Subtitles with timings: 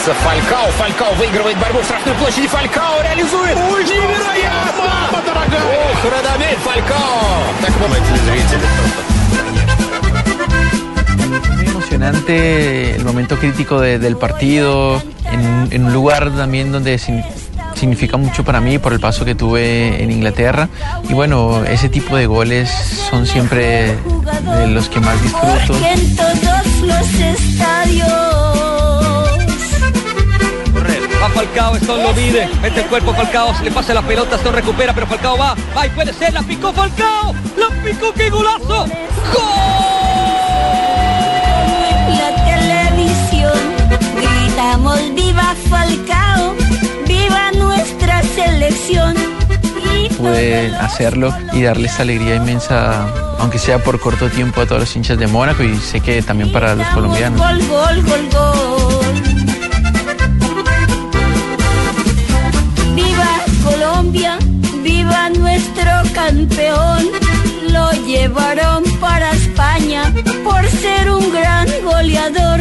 [0.00, 0.70] Борется Фалькао.
[0.78, 2.46] Фалькао выигрывает борьбу в штрафной площади.
[2.48, 3.56] Фалькао реализует.
[3.56, 4.82] Ой, невероятно!
[4.82, 5.92] Мама дорогая!
[5.92, 7.42] Ох, Радамель Фалькао!
[7.60, 8.66] Так вот, телезрители.
[11.56, 17.24] Muy emocionante el momento crítico de- del partido, en, en un lugar también donde sin-
[17.74, 20.68] significa mucho para mí por el paso que tuve en Inglaterra.
[21.08, 22.70] Y bueno, ese tipo de goles
[23.10, 23.94] son siempre
[24.58, 25.76] de los que más disfruto.
[25.86, 28.69] en todos los estadios.
[31.21, 34.51] Va Falcao, esto lo mide, mete el cuerpo Falcao, se le pasa la pelota, esto
[34.51, 38.85] recupera, pero Falcao va, va y puede ser, la picó Falcao, la picó, qué golazo,
[42.07, 43.53] En la televisión
[44.15, 46.55] gritamos viva Falcao,
[47.05, 49.15] viva nuestra selección.
[50.03, 53.05] Y Pude hacerlo y darles alegría inmensa,
[53.37, 56.51] aunque sea por corto tiempo, a todos los hinchas de Mónaco y sé que también
[56.51, 57.39] para los colombianos.
[57.39, 59.30] Gol, gol, gol,
[64.11, 64.37] Colombia,
[64.83, 67.11] viva nuestro campeón.
[67.69, 70.13] Lo llevaron para España
[70.43, 72.59] por ser un gran goleador.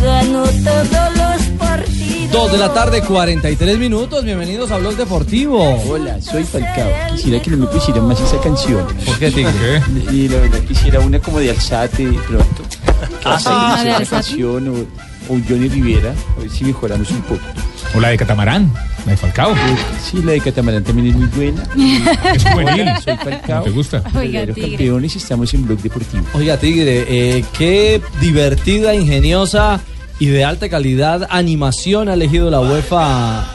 [0.00, 2.30] Ganó todos los partidos.
[2.30, 4.24] Dos de la tarde, 43 minutos.
[4.24, 5.82] Bienvenidos a Blog Deportivo.
[5.88, 6.88] Hola, soy Falcao.
[7.10, 8.86] Quisiera que no me pusieran más esa canción.
[9.04, 9.82] ¿Por qué, Tigre?
[10.12, 12.62] Y la verdad quisiera una como de Alzate pronto.
[13.24, 13.36] Ah.
[13.36, 14.10] Esa ¿de Alzate?
[14.10, 14.72] canción o,
[15.32, 16.14] o Johnny Rivera.
[16.36, 17.40] A ver si mejoramos un poco.
[17.94, 18.72] O la de Catamarán,
[19.06, 19.54] la de Falcao.
[20.02, 21.62] Sí, la de Catamarán también es muy buena.
[22.34, 22.88] Es juvenil.
[23.02, 23.64] Soy Falcao.
[23.64, 24.02] ¿Te gusta?
[24.14, 24.70] Oiga, Tigre.
[24.70, 26.24] campeones y estamos en Blog Deportivo.
[26.34, 29.80] Oiga, Tigre, eh, qué divertida, ingeniosa
[30.18, 33.46] y de alta calidad animación ha elegido la UEFA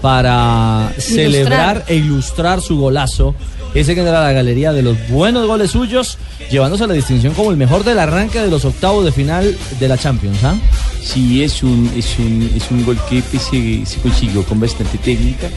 [0.00, 3.34] para celebrar e ilustrar su golazo.
[3.74, 6.18] Ese que entra a la galería de los buenos goles suyos,
[6.50, 9.96] llevándose la distinción como el mejor del arranque de los octavos de final de la
[9.96, 10.42] Champions.
[10.42, 10.54] ¿ah?
[11.02, 14.98] Sí, es un, es un, es un gol que pues, se, se consiguió con bastante
[14.98, 15.48] técnica,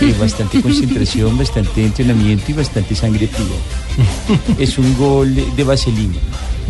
[0.00, 4.56] eh, bastante concentración, bastante entrenamiento y bastante sangre fría.
[4.58, 6.18] Es un gol de vaselina.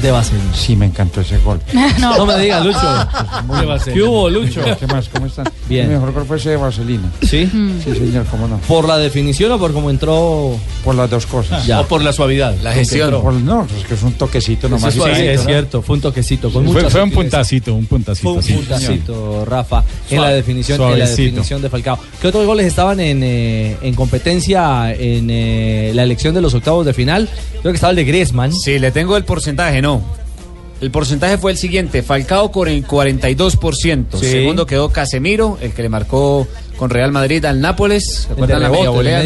[0.02, 0.54] De vaselina.
[0.54, 1.60] Sí, me encantó ese gol.
[1.98, 2.16] No.
[2.16, 2.78] No me diga, Lucho.
[3.46, 3.94] Muy De vaselina.
[3.94, 4.60] ¿Qué hubo, Lucho?
[4.78, 5.08] ¿Qué más?
[5.08, 5.48] ¿Cómo están?
[5.68, 5.86] Bien.
[5.86, 7.10] El mejor gol fue ese de vaselina.
[7.22, 7.50] ¿Sí?
[7.84, 8.58] Sí, señor, cómo no.
[8.58, 10.56] ¿Por la definición o por cómo entró?
[10.84, 11.66] Por las dos cosas.
[11.66, 11.80] Ya.
[11.80, 12.54] O por la suavidad.
[12.62, 12.72] La.
[13.20, 14.92] Por- no, es que es un toquecito nomás.
[14.92, 15.46] Sí, suavecito, es ¿no?
[15.46, 16.50] cierto, fue un toquecito.
[16.50, 18.28] Con Fue, un puntacito, un puntacito.
[18.28, 21.98] Fue un sí, puntacito, Rafa, en la definición, en la definición de Falcao.
[22.20, 26.86] ¿Qué otros goles estaban en, eh, en competencia en eh, la elección de los octavos
[26.86, 27.28] de final?
[27.60, 28.52] Creo que estaba el de Griezmann.
[28.52, 29.87] Sí, le tengo el porcentaje, no.
[30.80, 34.26] El porcentaje fue el siguiente, Falcao con el 42%, Sí.
[34.30, 38.68] segundo quedó Casemiro, el que le marcó con Real Madrid al Nápoles, ¿se acuerdan la
[38.70, 39.20] media volea?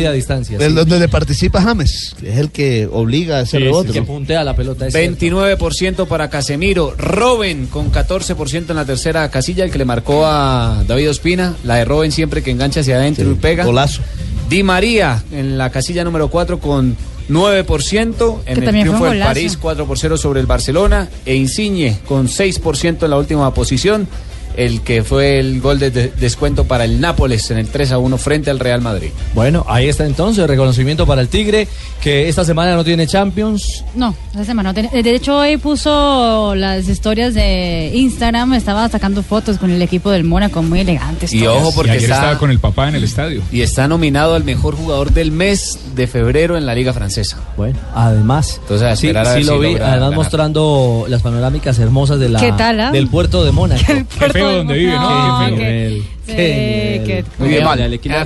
[0.58, 3.92] El donde le participa James, es el que obliga a ese rebote.
[3.92, 4.86] que puntea la pelota.
[4.86, 5.26] es cierto.
[5.26, 10.82] 29% para Casemiro, Robben con 14% en la tercera casilla, el que le marcó a
[10.88, 13.66] David Ospina, la de Robben siempre que engancha hacia adentro y pega.
[13.66, 14.00] Golazo.
[14.48, 16.96] Di María en la casilla número 4 con
[17.28, 19.20] 9%, en Que el triunfo un del.
[19.22, 24.08] París 4 por 0 sobre el Barcelona, e Insigne con 6% en la última posición,
[24.56, 27.98] el que fue el gol de de- descuento para el Nápoles en el 3 a
[27.98, 29.10] 1 frente al Real Madrid.
[29.34, 31.68] Bueno, ahí está entonces, reconocimiento para el Tigre,
[32.00, 33.84] que esta semana no tiene Champions.
[33.94, 39.22] No, esta semana no tiene- De hecho, hoy puso las historias de Instagram, estaba sacando
[39.22, 41.32] fotos con el equipo del Mónaco, muy elegantes.
[41.32, 43.42] Y ojo porque ayer está, estaba con el papá en el estadio.
[43.52, 47.38] y está nominado al mejor jugador del mes de febrero en la Liga Francesa.
[47.56, 48.58] Bueno, además.
[48.62, 50.14] Entonces, a Sí, esperar a sí ver lo si vi, además ganar.
[50.14, 52.90] mostrando las panorámicas hermosas de la, ¿Qué tal, ah?
[52.90, 53.82] del puerto de Mónaco.
[54.48, 55.56] Feo donde vive, ¿no?
[55.56, 57.04] Qué feo.
[57.04, 58.24] qué- Muy bien, Vale, vale, que la,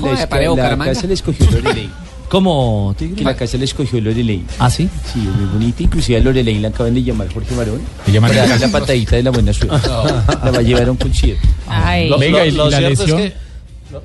[1.06, 1.90] le escogió Lorelei.
[2.28, 4.42] ¿Cómo, Que la casa le escogió Lorelei.
[4.58, 4.88] ¿Ah, sí?
[5.12, 5.82] Sí, es muy bonita.
[5.84, 7.80] Inclusive a Lorelei la acaban de llamar Jorge Marón.
[8.06, 9.76] Le darle la patadita de la buena suerte.
[9.88, 11.46] La va a llevar a un concierto.
[11.68, 12.10] Ay.
[12.18, 13.45] Venga, y la cierto es lesión.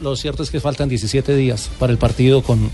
[0.02, 2.70] Lo, cierto es que faltan 17 días para el partido con,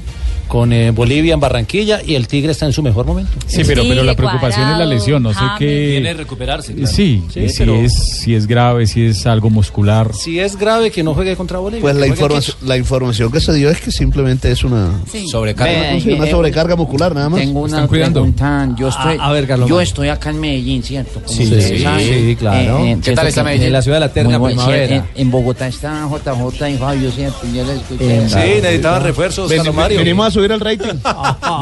[0.48, 3.32] con eh, Bolivia en Barranquilla y el Tigre está en su mejor momento.
[3.48, 5.24] Sí, pero, pero la preocupación es la lesión.
[5.24, 6.14] No sé qué.
[6.18, 6.74] Recuperarse.
[6.74, 6.88] claro.
[6.92, 10.12] Sí, Sí, si, pero- es, si es grave, si es algo muscular.
[10.14, 11.82] Si es grave que no juegue contra Bolivia.
[11.82, 14.92] Pues la información, la información que se dio es que simplemente es una
[15.32, 16.00] Sobrecarga.
[16.00, 17.40] Sí, una sobrecarga muscular nada más.
[17.42, 18.22] Tengo una Están cuidando.
[18.22, 18.70] pregunta.
[18.78, 19.88] Yo estoy, A- a ver, Carlos yo Mario.
[19.88, 21.22] estoy acá en Medellín, ¿cierto?
[21.22, 22.80] Como Sí, sí, claro.
[23.04, 23.68] ¿Qué tal está Medellín?
[23.68, 25.06] En la ciudad de la bueno, primavera.
[25.16, 28.18] en Bogotá está JJ y Fabio, Yo escuché.
[28.18, 30.00] Eh, sí, necesitaban refuerzos, Ven- Mario.
[30.00, 30.94] venimos a subir el rating.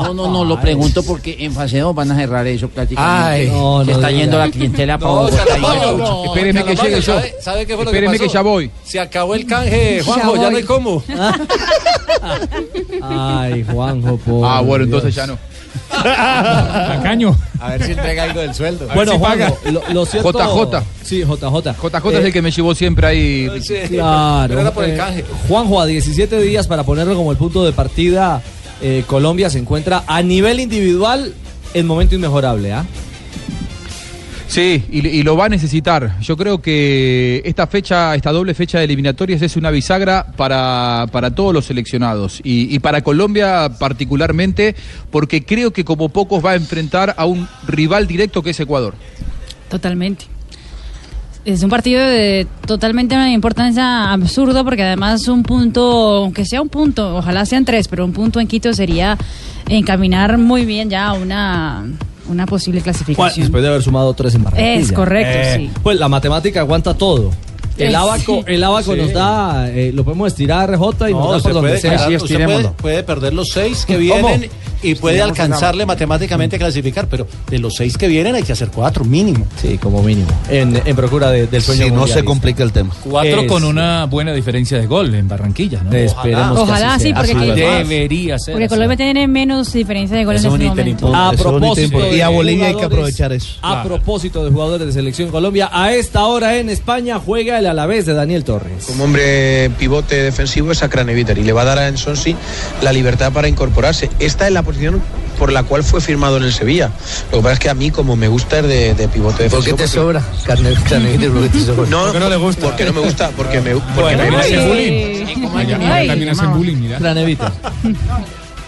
[0.05, 3.23] No, no, no, lo pregunto porque en fase 2 van a cerrar eso prácticamente.
[3.43, 7.15] Ay, no, Se no está yendo la clientela para No, y- Espéreme que llegue yo.
[7.15, 8.27] ¿Sabe, sabe qué fue lo Espéreme que pasó?
[8.29, 8.71] que ya voy.
[8.83, 11.03] Se acabó el canje, Juanjo, Ya ya, no hay cómo.
[13.01, 14.97] Ay, Juanjo, por Ah, bueno, Dios.
[15.03, 15.37] entonces ya no.
[16.03, 17.35] Tacaño.
[17.59, 18.87] A ver si entrega algo del sueldo.
[18.93, 20.31] Bueno, Juanjo, lo, lo cierto...
[20.31, 20.83] JJ.
[21.03, 21.73] Sí, JJ.
[21.81, 23.49] JJ es el que me llevó siempre ahí.
[23.89, 24.47] Claro.
[24.47, 25.25] Pero era por el eh.
[25.47, 28.41] Juanjo, a 17 días para ponerlo como el punto de partida,
[28.81, 31.33] eh, Colombia se encuentra a nivel individual
[31.73, 32.85] en momento inmejorable, ¿ah?
[34.47, 36.19] Sí, y, lo va a necesitar.
[36.21, 41.31] Yo creo que esta fecha, esta doble fecha de eliminatorias es una bisagra para, para
[41.33, 44.75] todos los seleccionados y, para Colombia particularmente,
[45.11, 48.93] porque creo que como pocos va a enfrentar a un rival directo que es Ecuador.
[49.69, 50.25] Totalmente.
[51.43, 56.69] Es un partido de totalmente una importancia absurda porque además un punto, aunque sea un
[56.69, 59.17] punto, ojalá sean tres, pero un punto en Quito sería
[59.69, 61.85] encaminar muy bien ya una,
[62.29, 63.45] una posible Bueno, clasificación.
[63.45, 64.73] después de haber sumado tres en Barranquilla.
[64.75, 65.69] Es correcto, sí.
[65.83, 67.31] Pues la matemática aguanta todo.
[67.77, 69.01] El Eh, abaco, el abaco Sí.
[69.01, 71.91] nos da, eh, lo podemos estirar J y nos da por donde sea.
[71.97, 74.49] quedar- usted puede, puede perder los seis que vienen
[74.85, 78.69] y puede alcanzarle matemáticamente a clasificar, pero de los seis que vienen hay que hacer
[78.73, 79.45] cuatro mínimo.
[79.61, 80.27] Sí, como mínimo.
[80.49, 82.93] En, en procura de- del sueño Si no se complica el tema.
[83.03, 85.91] Cuatro Es- con una buena diferencia de gol en Barranquilla, ¿no?
[85.93, 88.53] Esperemos Ojalá sí, porque, aquí- debería ser.
[88.53, 88.67] porque.
[88.67, 91.15] Colombia tiene menos diferencia de goles Es en este momento.
[91.15, 93.57] A propósito Y a Bolivia hay que aprovechar eso.
[93.61, 98.05] A propósito de jugadores de selección Colombia, a esta hora en España juega el Alavés
[98.05, 98.85] de Daniel Torres.
[98.87, 102.35] Como hombre pivote defensivo es a Craneviter y le va a dar a Ensonsi
[102.81, 104.09] la libertad para incorporarse.
[104.19, 105.01] Esta es la posición
[105.39, 106.91] por la cual fue firmado en el Sevilla.
[107.31, 109.63] Lo que pasa es que a mí, como me gusta ir de, de pivote ¿Por
[109.63, 110.21] qué te sobra?
[110.45, 111.89] Craneviter, ¿por qué te sobra?
[111.89, 112.61] No, ¿Por qué no le gusta?
[112.65, 116.07] Porque no me gusta, porque me, porque Bueno, me ese bullying.
[116.07, 116.99] También hacen bullying, mira.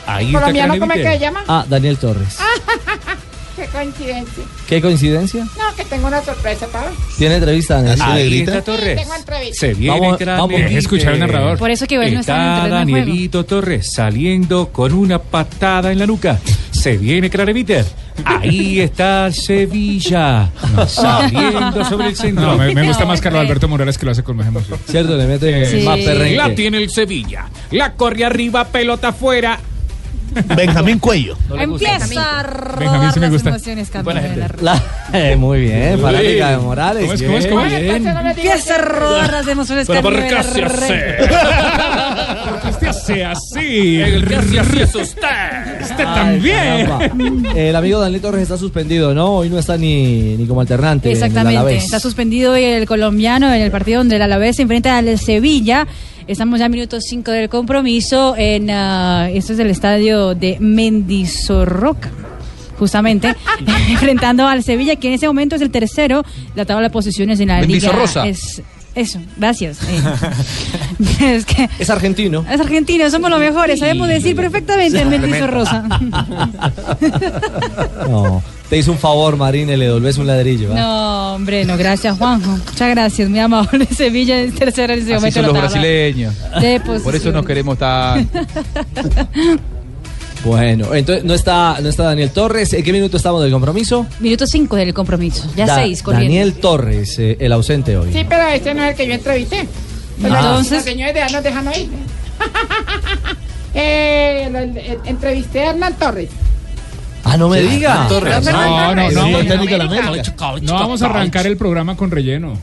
[0.06, 1.44] Ahí está ¿Colombiano cómo es que llama?
[1.48, 2.38] Ah, Daniel Torres.
[3.58, 4.44] Qué coincidencia.
[4.68, 5.44] ¿Qué coincidencia?
[5.44, 6.96] No, que tengo una sorpresa para hoy.
[7.18, 8.02] ¿Tiene entrevista, Daniel?
[8.04, 9.02] Ahí está Torres.
[9.02, 9.60] Tengo entrevista.
[9.60, 10.62] Se viene Vamos- vamos.
[10.72, 11.58] escuchar al narrador.
[11.58, 12.68] Por eso que hoy no está.
[12.68, 16.40] Danielito Torres saliendo con una patada en la nuca.
[16.72, 17.84] Se viene Craneviter.
[18.24, 20.52] Ahí está Sevilla.
[20.88, 22.46] Saliendo sobre el centro.
[22.46, 24.78] No, me, me gusta más Carlos Alberto Morales que lo hace con más emoción.
[24.88, 25.84] Cierto, le mete Sí.
[25.84, 26.36] más perrenque.
[26.36, 27.48] La tiene el Sevilla.
[27.72, 29.60] La corre arriba, pelota afuera.
[30.56, 31.38] Benjamín Cuello.
[31.58, 34.50] Empieza a Benjamín rodar sí me las emociones, de la.
[34.62, 34.84] La-
[35.14, 37.04] eh, muy bien, fanática de Morales.
[37.04, 37.82] ¿Cómo es, cómo es, cómo es?
[37.82, 38.08] bien.
[38.08, 40.76] Empieza a rodar las emociones, Pero Carlos ¿por de qué la se Rosa.
[40.86, 42.50] hace?
[42.50, 44.02] ¿Por qué usted hace así?
[44.02, 45.82] El que hace así es usted.
[45.82, 47.46] Usted también.
[47.56, 49.38] El amigo Daniel Torres está suspendido, ¿no?
[49.38, 51.10] Hoy no está ni, ni como alternante.
[51.10, 54.62] en el Exactamente, está suspendido hoy el colombiano en el partido donde el Alavés se
[54.64, 55.88] enfrenta al Sevilla.
[56.28, 62.12] Estamos ya en minuto 5 del compromiso en ah, esto es el estadio de Mendizorroca.
[62.78, 63.34] Justamente
[63.90, 67.40] enfrentando al Sevilla, que en ese momento es el tercero de la tabla de posiciones
[67.40, 67.92] en la liga.
[68.26, 68.62] Es,
[68.94, 69.80] eso, gracias.
[69.84, 70.02] Eh,
[71.38, 72.46] es que Es argentino.
[72.52, 75.86] es argentino, somos los mejores, sabemos decir perfectamente el Mendizorroza.
[78.10, 80.72] No, te hizo un favor, Marina, y le devolves un ladrillo.
[80.74, 80.76] ¿ah?
[80.76, 82.52] No, hombre, no, gracias, Juanjo.
[82.52, 83.86] Muchas gracias, muy amable.
[83.96, 85.40] Sevilla es tercero en ese Así momento.
[85.40, 86.34] son en los brasileños.
[86.62, 88.30] de Por eso nos queremos tan.
[90.46, 92.72] Bueno, entonces no está, no está Daniel Torres.
[92.72, 94.06] ¿En qué minuto estamos del compromiso?
[94.20, 95.50] Minuto 5 del compromiso.
[95.58, 96.26] Ya Da- 6 corriendo.
[96.26, 98.14] Daniel Torres, eh, el ausente hoy.
[98.14, 99.68] Sí, pero este no es el que yo entrevisté.
[100.22, 100.58] Pero Ah.
[100.60, 101.90] los- los señores de nos dejan oír.
[103.74, 106.30] lo- eh, entrevisté a Hernán Torres.
[107.30, 108.08] Ah, no me diga.
[108.52, 108.94] No.
[108.96, 109.22] No,
[110.62, 112.54] No, no vamos a arrancar el programa con relleno.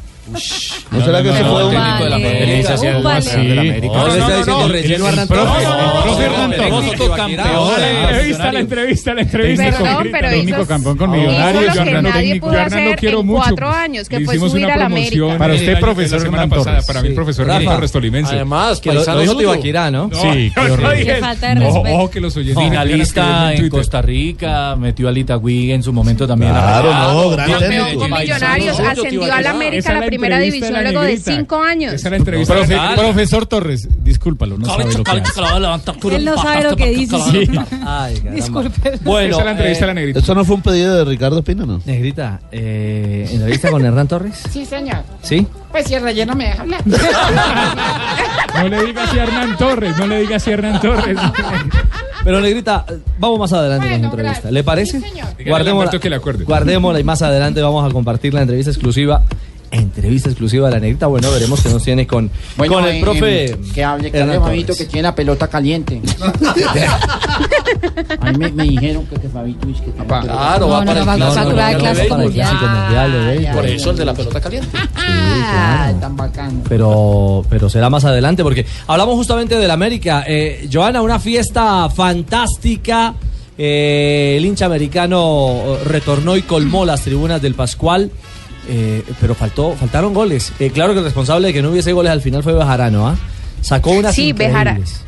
[0.91, 2.77] ¿No será que se fue un técnico de la América?
[2.77, 2.87] Sí.
[2.87, 5.63] No, No, está diciendo relleno a Hernán profe,
[6.25, 7.71] Hernán No, técnico campeón.
[7.79, 9.65] La entrevista, la entrevista, la entrevista.
[9.71, 11.65] Perdón, con- pero técnico campeón con Millonarios.
[11.67, 13.43] lo Yo Hernán, nadie técnico, pudo yo Hernán lo quiero mucho.
[13.45, 15.39] cuatro años, que fue subir una a la América.
[15.39, 16.87] Para usted, profesor Hernán Torres.
[16.87, 17.47] Para mí, profesor.
[17.49, 18.35] Hernán Torres Tolimense.
[18.35, 19.37] Además, Que lo- dijo.
[19.37, 20.09] Tibaquirá, ¿no?
[20.09, 20.77] No, Sí, no
[21.55, 22.63] No, ojo que los oyentes.
[22.65, 23.69] Finalista en.
[23.69, 26.53] Costa Rica, metió al Itagüí en su momento también.
[26.53, 28.09] Claro, Ah, no, gran técnico.
[28.09, 29.51] Millonarios ascendió a la.
[29.55, 31.93] América la primera división la luego de cinco años.
[31.95, 32.55] Esa es la entrevista.
[32.55, 36.17] Profe- Profe- profesor Torres, discúlpalo, no sabe lo que hace.
[36.17, 37.17] Él no sabe lo que dice.
[37.31, 37.51] Sí.
[37.87, 38.21] Ay.
[38.33, 38.99] Disculpe.
[39.03, 40.19] Bueno, Esa es la entrevista eh, a la negrita.
[40.21, 41.81] ¿Esto no fue un pedido de Ricardo Espina, no?
[41.85, 44.41] Negrita, eh, ¿entrevista con Hernán Torres?
[44.51, 44.99] Sí, señor.
[45.23, 45.47] ¿Sí?
[45.71, 46.83] Pues si el relleno me deja hablar.
[48.55, 51.19] No le digas así a Hernán Torres, no le digas así a Hernán Torres.
[52.23, 52.87] Pero Negrita,
[53.19, 54.51] vamos más adelante con la entrevista.
[54.51, 54.99] ¿Le parece?
[54.99, 56.45] Dígale a Guardémosla, que le acuerde.
[56.45, 59.25] guardémosla y más adelante vamos a compartir la entrevista exclusiva.
[59.77, 61.07] Entrevista exclusiva de la Negrita.
[61.07, 63.45] Bueno, veremos qué nos tiene con, Bueno, con el eh, profe.
[63.47, 66.01] eh, que hable, que hable Fabito, que tiene la pelota caliente.
[68.21, 71.69] A mí me, me dijeron que, que Fabito dice que tiene Claro, va para no,
[71.69, 73.51] el clásico mundial.
[73.53, 74.69] Por eso el de la pelota caliente.
[74.97, 76.63] Ah, tan bacano.
[76.69, 80.25] Pero, pero será más adelante porque hablamos justamente del América.
[80.27, 83.15] Eh, Joana, una fiesta fantástica.
[83.57, 88.11] Eh, el hincha americano retornó y colmó las tribunas del Pascual.
[88.69, 90.53] Eh, pero faltó, faltaron goles.
[90.59, 93.17] Eh, claro que el responsable de que no hubiese goles al final fue Bejarano, ¿ah?
[93.61, 95.01] Sacó unas Sí, increíbles.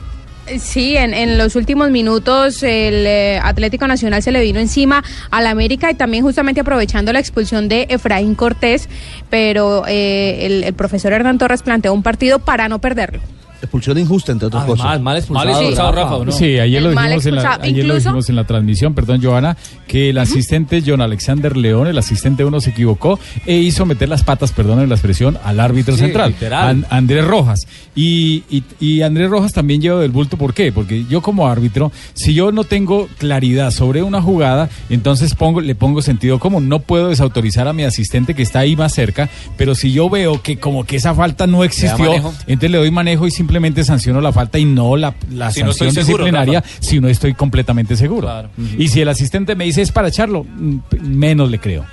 [0.60, 5.46] Sí, en, en los últimos minutos el eh, Atlético Nacional se le vino encima al
[5.48, 8.88] América y también justamente aprovechando la expulsión de Efraín Cortés,
[9.28, 13.20] pero eh, el, el profesor Hernán Torres planteó un partido para no perderlo.
[13.62, 15.00] Expulsión injusta, entre otras Además, cosas.
[15.00, 16.32] mal expulsado, Mal expulsado, Rafa, ¿o no?
[16.32, 17.62] Sí, ayer lo dijimos, en la, expulsado.
[17.62, 19.56] ayer lo Incluso- dijimos en la transmisión, perdón, Joana,
[19.88, 24.22] que el asistente John Alexander León, el asistente uno, se equivocó e hizo meter las
[24.24, 26.68] patas, perdón la expresión, al árbitro Sí, central, literal.
[26.68, 27.66] An- Andrés Rojas.
[27.94, 30.70] Y, y, y Andrés Rojas también lleva del bulto, ¿por qué?
[30.70, 35.74] Porque yo como árbitro, si yo no tengo claridad sobre una jugada, entonces pongo, le
[35.74, 36.68] pongo sentido común.
[36.68, 40.42] No puedo desautorizar a mi asistente que está ahí más cerca, pero si yo veo
[40.42, 42.12] que como que esa falta no existió,
[42.46, 45.72] entonces le doy manejo y simplemente sanciono la falta y no la, la Si no
[45.72, 48.26] sanción seguro, disciplinaria si no estoy completamente seguro.
[48.28, 48.50] Claro.
[48.78, 51.84] Y si el asistente me dice es para echarlo, mm, menos le creo.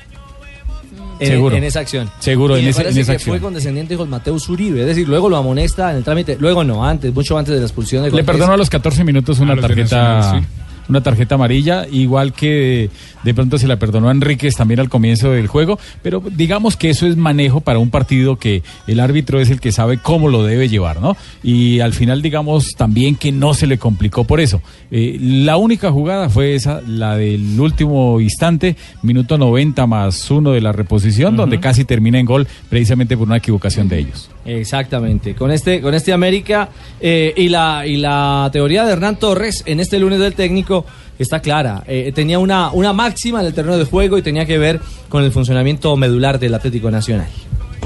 [1.19, 1.55] En, Seguro.
[1.55, 2.09] en esa acción.
[2.19, 3.35] Seguro, Y en me ese- parece en esa que acción.
[3.37, 4.81] fue condescendiente con Mateus Uribe.
[4.81, 6.37] Es decir, luego lo amonesta en el trámite.
[6.39, 9.39] Luego no, antes, mucho antes de la expulsión de Le perdono a los 14 minutos
[9.39, 10.41] una A tarjeta.
[10.89, 12.89] Una tarjeta amarilla, igual que
[13.23, 16.89] de pronto se la perdonó a Enríquez también al comienzo del juego, pero digamos que
[16.89, 20.43] eso es manejo para un partido que el árbitro es el que sabe cómo lo
[20.43, 21.15] debe llevar, ¿no?
[21.41, 24.61] Y al final digamos también que no se le complicó por eso.
[24.91, 30.61] Eh, la única jugada fue esa, la del último instante, minuto 90 más uno de
[30.61, 34.29] la reposición, donde casi termina en gol precisamente por una equivocación de ellos.
[34.45, 35.35] Exactamente.
[35.35, 36.69] Con este, con este América
[36.99, 40.85] eh, y, la, y la teoría de Hernán Torres en este lunes del técnico
[41.17, 41.83] está clara.
[41.87, 45.23] Eh, tenía una, una máxima en el terreno de juego y tenía que ver con
[45.23, 47.27] el funcionamiento medular del Atlético Nacional.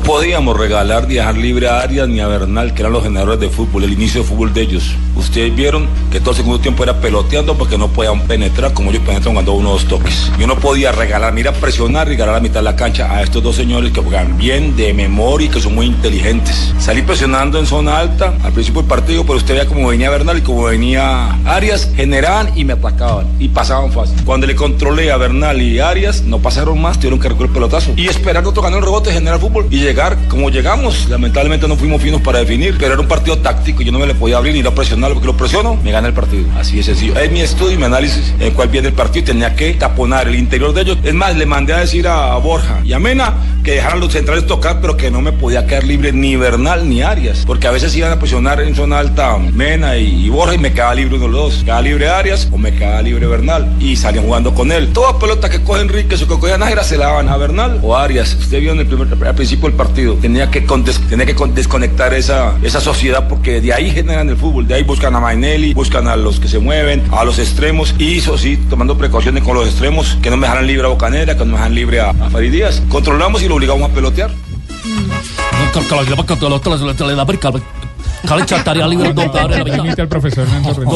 [0.06, 3.84] Podíamos regalar, dejar libre a Arias ni a Bernal, que eran los generadores de fútbol,
[3.84, 4.96] el inicio de fútbol de ellos.
[5.16, 9.04] Ustedes vieron que todo el segundo tiempo era peloteando porque no podían penetrar como ellos
[9.06, 10.32] penetran cuando uno dos toques.
[10.40, 13.56] Yo no podía regalar, mira, presionar regalar a mitad de la cancha a estos dos
[13.56, 16.74] señores que juegan bien, de memoria y que son muy inteligentes.
[16.80, 20.38] Salí presionando en zona alta al principio del partido, pero usted veía como venía Bernal
[20.38, 24.16] y como venía Arias, generaban y me atacaban y pasaban fácil.
[24.24, 27.94] Cuando le controlé a Bernal y Arias, no pasaron más, tuvieron que recoger el pelotazo.
[27.96, 31.08] Y otro ganó el rebote, generar fútbol y llegar como llegamos.
[31.10, 33.82] Lamentablemente no fuimos finos para definir, pero era un partido táctico.
[33.82, 36.08] Yo no me le podía abrir ni ir a presionarlo porque lo presiono, me gana
[36.08, 36.46] el partido.
[36.58, 37.18] Así de sencillo.
[37.18, 40.28] Es mi estudio y mi análisis en el cual viene el partido tenía que taponar
[40.28, 40.98] el interior de ellos.
[41.04, 44.46] Es más, le mandé a decir a Borja y a Mena que dejaran los centrales
[44.46, 47.96] tocar, pero que no me podía quedar libre ni Bernal ni Arias, porque a veces
[47.96, 51.26] iban a presionar en zona alta Mena y, y Borja y me quedaba libre uno
[51.26, 51.64] de los dos.
[51.64, 54.92] Quedaba libre Arias o me quedaba libre Bernal y salían jugando con él.
[54.94, 57.96] Toda pelota que coge Enrique o que coge Nájera se la daban a Bernal o
[57.96, 58.36] Arias.
[58.40, 60.16] Usted vio en el primer, al principio del partido.
[60.16, 64.36] Tenía que, con- tenía que con- desconectar esa, esa sociedad porque de ahí generan el
[64.36, 64.68] fútbol.
[64.68, 67.96] De ahí buscan a Mainelli, buscan a los que se mueven, a los extremos.
[67.98, 71.34] Y eso sí, tomando precauciones con los extremos, que no me dejaran libre a Bocanera,
[71.34, 72.82] que no me dejaran libre a, a Farid Díaz.
[72.90, 74.32] Controlamos y lo obligamos a pelotear.
[79.86, 80.88] Imita al profesor Hernán Torres.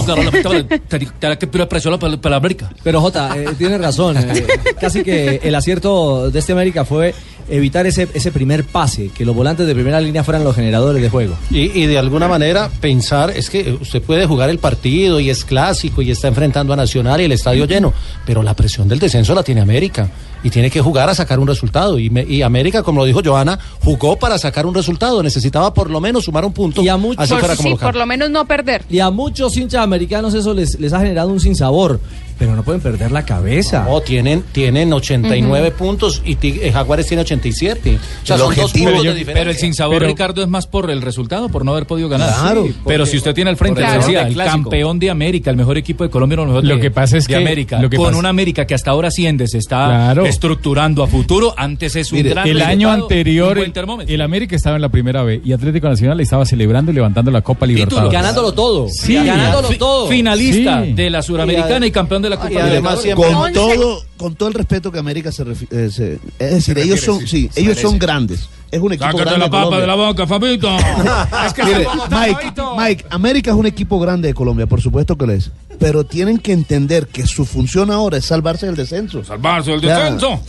[1.20, 2.70] Tenía que pedir presión para la América.
[2.84, 4.18] Pero Jota, eh, tiene razón.
[4.18, 4.46] eh,
[4.80, 7.14] casi que el acierto de este América fue
[7.50, 11.10] evitar ese, ese primer pase, que los volantes de primera línea fueran los generadores de
[11.10, 11.36] juego.
[11.50, 15.44] Y, y de alguna manera pensar, es que usted puede jugar el partido y es
[15.44, 17.94] clásico y está enfrentando a Nacional y el estadio lleno,
[18.26, 20.10] pero la presión del descenso la tiene América
[20.44, 22.00] y tiene que jugar a sacar un resultado.
[22.00, 25.90] Y, me- y América, como lo dijo Joana, jugó para sacar un resultado, necesitaba por
[25.90, 26.82] lo menos sumar un punto,
[27.24, 27.88] así fuera como sí, local.
[27.92, 28.84] por lo menos no perder.
[28.90, 32.00] Y a muchos hinchas americanos eso les, les ha generado un sinsabor.
[32.42, 33.86] Pero no pueden perder la cabeza.
[33.88, 38.00] No, tienen, tienen 89 puntos y eh, Jaguares tiene 87.
[38.24, 39.34] O sea, El son dos puntos de pero, diferencia.
[39.36, 42.34] pero el sinsabor, Pero- Ricardo, es más por el resultado, por no haber podido ganar.
[42.34, 45.56] Claro, Sí, porque- pero si usted tiene al frente, el decía, campeón de América, el
[45.56, 47.98] mejor equipo de Colombia, mejores Lo de- que pasa es de que- América, lo que
[47.98, 50.26] con pasa- una América que hasta ahora asciende, se está Claro.
[50.26, 54.82] estructurando a futuro, antes es un Mire, gran el año anterior el, América estaba en
[54.82, 58.12] la primera B y Atlético Nacional estaba celebrando y levantando la Copa Libertadores.
[58.12, 58.88] ganándolo todo.
[58.90, 59.14] Sí.
[59.14, 60.08] ganándolo todo.
[60.08, 60.94] Finalista Sí.
[60.94, 63.36] de la Suramericana y campeón de la Copa Y además Libertadores.
[63.36, 67.00] con todo con todo el respeto que América se, refi- eh, se- es decir ellos
[67.02, 69.82] son sí ellos son grandes es un equipo Sácate grande la de papa Colombia.
[69.82, 70.70] de la boca, Fabito.
[71.46, 72.76] es que Mire, Mike, Fabito.
[72.78, 75.52] Mike, América es un equipo grande de Colombia, por supuesto que lo es.
[75.78, 79.26] Pero tienen que entender que su función ahora es salvarse del descenso.
[79.26, 80.40] Salvarse del O sea, descenso.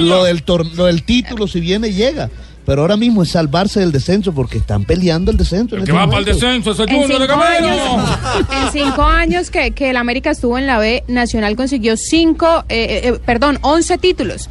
[0.00, 2.30] Lo del, tor- lo del título, si viene, llega.
[2.70, 5.74] Pero ahora mismo es salvarse del descenso porque están peleando el descenso.
[5.74, 7.68] El que este va para el descenso es el En Junior de cinco, Camilo.
[7.68, 12.64] años, en cinco años que, que el América estuvo en la B, Nacional consiguió cinco,
[12.68, 14.48] eh, eh, perdón, 11 títulos.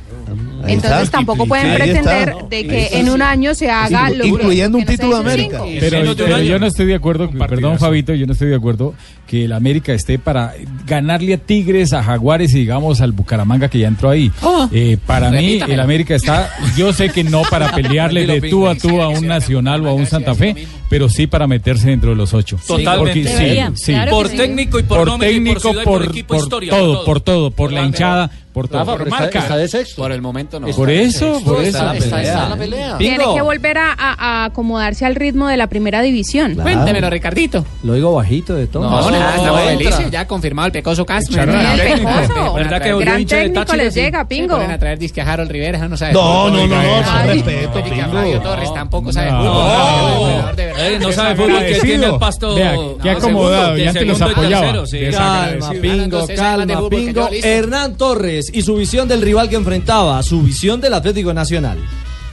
[0.63, 1.17] Ahí Entonces está.
[1.17, 2.47] tampoco pueden Ahí pretender está.
[2.49, 2.97] de que está.
[2.99, 5.61] en un año se haga lo Incluyendo un título de América.
[5.79, 8.93] Pero, pero yo no estoy de acuerdo, perdón Fabito, yo no estoy de acuerdo
[9.27, 10.53] que el América esté para
[10.87, 14.31] ganarle a Tigres, a Jaguares y digamos al Bucaramanga que ya entró ahí.
[14.71, 18.75] Eh, para mí el América está, yo sé que no para pelearle de tú a
[18.75, 22.15] tú a un Nacional o a un Santa Fe, pero sí para meterse dentro de
[22.15, 22.57] los ocho.
[22.67, 22.97] Totalmente.
[22.97, 23.91] Porque sí, Debería, sí.
[23.93, 24.37] claro Por sí.
[24.37, 26.93] técnico y por nómina y por técnico, ciudad por por, equipo, por historia, por todo,
[26.95, 27.05] todo.
[27.05, 28.79] por todo, por la hinchada, por todo.
[28.79, 30.01] Rafa, pero está- está de sexto.
[30.01, 30.67] Por el momento no.
[30.67, 31.77] Por eso, por eso.
[31.77, 32.97] Está, está- está en la pelea.
[32.97, 36.55] Tiene que volver a, a- acomodarse al ritmo de la primera división.
[36.55, 37.09] Claro.
[37.09, 37.65] Ricardito.
[37.83, 38.89] Lo digo bajito de todo.
[38.89, 40.11] No, nada, estamos felices.
[40.11, 41.41] Ya confirmado el Pecoso Castro.
[41.43, 42.09] El técnico.
[42.09, 42.53] Pecoso.
[42.55, 44.55] ¿Verdad que Gran técnico les llega, Pingo.
[44.55, 46.13] ponen a traer disque a Harold Rivera, no sabe.
[46.13, 48.39] No, no, no, no, respeto, Pingo.
[48.41, 50.49] Torres tampoco sabe No.
[50.55, 50.78] De verdad.
[50.79, 52.55] Eh, no sabe fútbol que tiene el pasto.
[52.55, 54.61] Vea, qué no, acomodado, segundo, y que antes los apoyaba.
[54.61, 54.99] tercero, sí.
[55.11, 57.29] Calma, Pingo, calma, Pingo.
[57.31, 61.77] Hernán Torres y su visión del rival que enfrentaba, su visión del Atlético Nacional.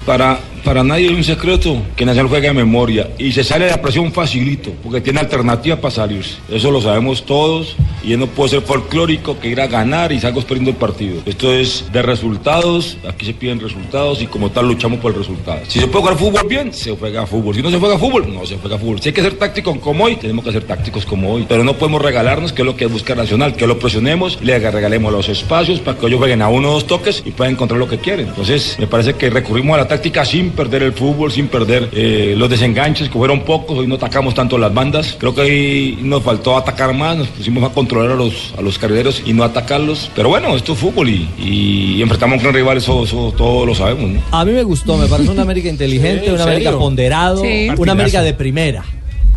[0.07, 3.73] Para, para nadie es un secreto que Nacional juega de memoria y se sale de
[3.73, 6.37] la presión facilito porque tiene alternativas para salirse.
[6.49, 10.21] Eso lo sabemos todos y él no puede ser folclórico que ir a ganar y
[10.21, 11.23] salgo perdiendo el partido.
[11.27, 15.61] Esto es de resultados, aquí se piden resultados y como tal luchamos por el resultado.
[15.67, 17.57] Si se puede jugar fútbol bien, se juega fútbol.
[17.57, 19.01] Si no se juega fútbol, no se juega fútbol.
[19.01, 21.47] Si hay que ser tácticos como hoy, tenemos que ser tácticos como hoy.
[21.49, 25.13] Pero no podemos regalarnos, que es lo que busca Nacional, que lo presionemos, le regalemos
[25.13, 27.89] los espacios para que ellos jueguen a uno o dos toques y puedan encontrar lo
[27.89, 28.29] que quieren.
[28.29, 29.89] Entonces, me parece que recurrimos a la
[30.25, 34.35] sin perder el fútbol, sin perder eh, los desenganches, que fueron pocos, hoy no atacamos
[34.35, 35.17] tanto las bandas.
[35.19, 38.79] Creo que ahí nos faltó atacar más, nos pusimos a controlar a los, a los
[38.79, 40.11] carrileros y no atacarlos.
[40.15, 44.11] Pero bueno, esto es fútbol y, y enfrentamos con rivales, eso, eso todos lo sabemos.
[44.11, 44.21] ¿no?
[44.31, 47.69] A mí me gustó, me parece una América inteligente, Sí, ¿en una América ponderado, Sí.
[47.77, 47.93] una.
[47.93, 48.85] América de primera.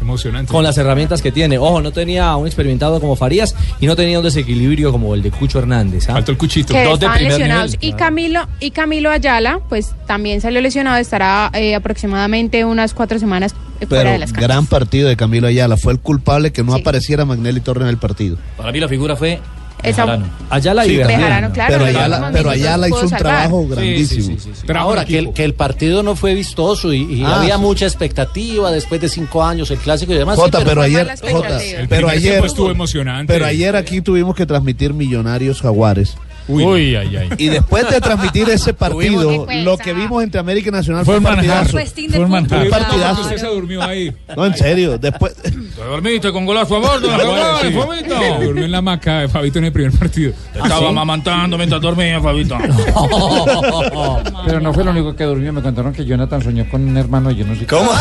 [0.01, 0.51] Emocionante.
[0.51, 1.57] Con las herramientas que tiene.
[1.57, 5.31] Ojo, no tenía un experimentado como Farías y no tenía un desequilibrio como el de
[5.31, 6.07] Cucho Hernández.
[6.07, 6.73] Faltó el cuchito.
[6.73, 7.75] que estaban lesionados.
[7.79, 13.53] Y Camilo, y Camilo Ayala, pues también salió lesionado, estará eh, aproximadamente unas cuatro semanas
[13.87, 14.47] fuera Pero de las canchas.
[14.47, 15.77] gran partido de Camilo Ayala.
[15.77, 18.37] Fue el culpable que no apareciera Magnelli Torre en el partido.
[18.57, 19.39] Para mí la figura fue
[19.81, 20.25] Esa- Bejarano.
[20.49, 21.19] Ayala Sí, y también.
[21.21, 23.19] Bejarano, claro, Pero Ayala, pero Ayala hizo un salvar.
[23.21, 24.37] trabajo Sí, sí, grandísimo.
[24.67, 27.61] Pero ahora, que el, que el partido no fue vistoso y, y Ah, había sí.
[27.61, 30.35] mucha expectativa después de cinco años, el clásico y demás.
[30.35, 33.31] sí, Jota, pero ayer, Jota, pero ayer, estuvo emocionante.
[33.31, 36.15] pero ayer aquí tuvimos que transmitir Millonarios Jaguares.
[36.49, 37.29] Uy, Uy, ay, ay.
[37.37, 41.29] Y después de transmitir ese partido, lo que vimos entre América y Nacional Fue fue,
[41.29, 41.77] un partidazo.
[42.11, 42.31] Fue un
[42.69, 43.21] partidazo.
[43.21, 44.11] Usted se durmió ahí.
[44.35, 44.97] No, en serio.
[44.97, 47.07] Después, Te dormiste con golazo a bordo,
[47.61, 47.71] Sí.
[47.71, 48.15] Fabito.
[48.41, 50.33] Durmió en la hamaca de Fabito en el primer partido.
[50.51, 50.85] Te estaba ¿sí?
[50.87, 52.57] amamantando mientras dormía, Fabito.
[54.45, 55.53] Pero no fue lo único que durmió.
[55.53, 57.29] Me contaron que Jonathan soñó con un hermano.
[57.31, 57.91] Yo no sé ¿Cómo?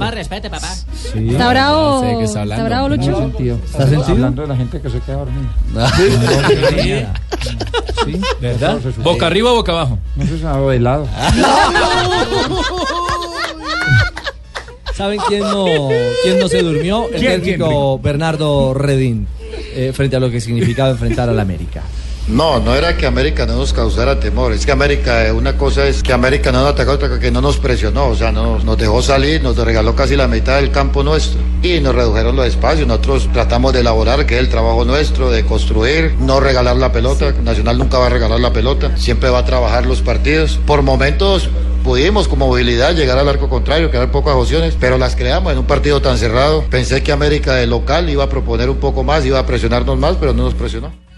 [0.00, 0.68] papá, respete, papá.
[1.14, 3.32] Está bravo, está bravo, Lucho.
[3.64, 4.12] ¿Estás sentido?
[4.12, 5.50] Hablando de la gente que se queda dormida.
[8.04, 8.20] ¿Sí?
[8.40, 8.78] ¿Verdad?
[8.98, 9.98] ¿Boca arriba o boca abajo?
[10.16, 11.06] No se sabe de lado.
[14.94, 15.88] ¿Saben quién no,
[16.22, 17.08] quién no se durmió?
[17.08, 19.26] El ¿Quién, técnico Bernardo Redín,
[19.74, 21.82] eh, frente a lo que significaba enfrentar al América.
[22.30, 25.88] No, no era que América no nos causara temor, es que América, eh, una cosa
[25.88, 28.60] es que América no nos atacó, otra cosa que no nos presionó, o sea, no,
[28.60, 32.46] nos dejó salir, nos regaló casi la mitad del campo nuestro y nos redujeron los
[32.46, 36.92] espacios, nosotros tratamos de elaborar, que es el trabajo nuestro, de construir, no regalar la
[36.92, 40.82] pelota, Nacional nunca va a regalar la pelota, siempre va a trabajar los partidos, por
[40.82, 41.50] momentos
[41.82, 45.66] pudimos con movilidad llegar al arco contrario, crear pocas opciones, pero las creamos en un
[45.66, 49.40] partido tan cerrado, pensé que América de local iba a proponer un poco más, iba
[49.40, 51.09] a presionarnos más, pero no nos presionó.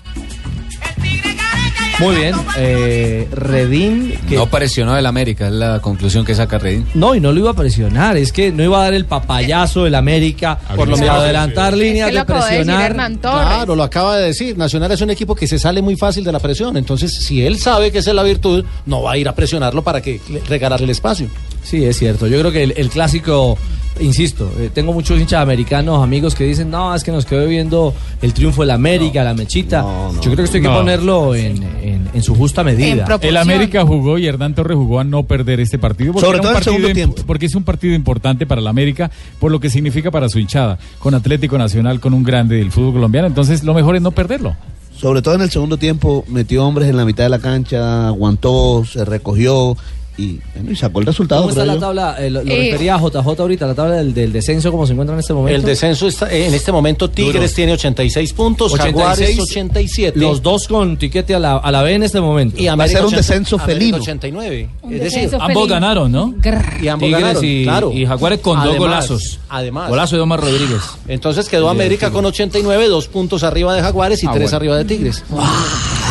[2.03, 2.35] Muy bien.
[2.59, 4.15] Eh, Redín.
[4.29, 4.37] Que...
[4.37, 6.87] No presionó el América, es la conclusión que saca Redín.
[6.95, 8.17] No, y no lo iba a presionar.
[8.17, 12.09] Es que no iba a dar el papayazo del América por lo menos adelantar líneas
[12.09, 12.93] Es que lo de presionar.
[13.21, 14.57] Claro, lo acaba de decir.
[14.59, 16.77] Nacional es un equipo que se sale muy fácil de la presión.
[16.77, 19.83] Entonces, si él sabe que esa es la virtud, no va a ir a presionarlo
[19.83, 21.29] para que le- regalarle el espacio.
[21.63, 22.27] Sí, es cierto.
[22.27, 23.57] Yo creo que el, el clásico,
[24.01, 27.95] insisto, eh, tengo muchos hinchas americanos, amigos que dicen, no, es que nos quedó viendo
[28.21, 29.85] el triunfo de la América, la mechita.
[30.17, 33.07] Yo creo que esto hay que ponerlo en, en- en su justa medida.
[33.23, 36.13] El América jugó y Hernán Torres jugó a no perder este partido.
[36.15, 37.23] Sobre era un todo en el partido segundo tiempo.
[37.27, 40.79] Porque es un partido importante para el América, por lo que significa para su hinchada,
[40.99, 43.27] con Atlético Nacional, con un grande del fútbol colombiano.
[43.29, 44.55] Entonces, lo mejor es no perderlo.
[44.95, 48.85] Sobre todo en el segundo tiempo, metió hombres en la mitad de la cancha, aguantó,
[48.85, 49.77] se recogió
[50.19, 51.43] y, bueno, y sacó el resultado.
[51.43, 51.81] ¿Cómo está la yo.
[51.81, 52.17] tabla?
[52.19, 52.71] Eh, lo lo Eh.
[52.71, 55.57] refería a JJ ahorita, la tabla del, del descenso, como se encuentra en este momento.
[55.59, 57.55] El descenso está, eh, en este momento Tigres Duro.
[57.55, 60.19] tiene 86 puntos, Jaguares 87.
[60.19, 62.61] Los dos con tiquete a la, a la B en este momento.
[62.61, 63.97] Y América Va a ser un 80, descenso felino.
[63.99, 64.69] 89.
[64.83, 66.35] Un es decir, Ambos ganaron, ¿no?
[66.83, 67.93] y ambos Tigres ganaron, y, claro.
[67.93, 69.39] y Jaguares con dos golazos.
[69.49, 69.89] Además.
[69.89, 70.81] Golazo de Omar Rodríguez.
[71.09, 74.57] Entonces quedó América con 89, dos puntos arriba de Jaguares y Ah, tres bueno.
[74.57, 75.25] arriba de Tigres.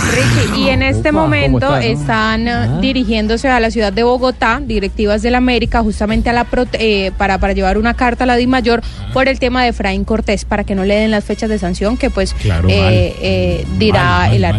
[0.10, 2.78] Richie, y en este Opa, ¿cómo momento están eh, Ah.
[2.82, 7.54] dirigiéndose a la ciudad de Bogotá, directivas del América, justamente a la eh, para, para
[7.54, 8.82] llevar una carta a la DIMAYOR
[9.14, 11.98] por el tema de Efraín Cortés, para que no le den las fechas de sanción
[11.98, 14.52] que pues Claro, eh, eh, dirá Mal, mal, el mal.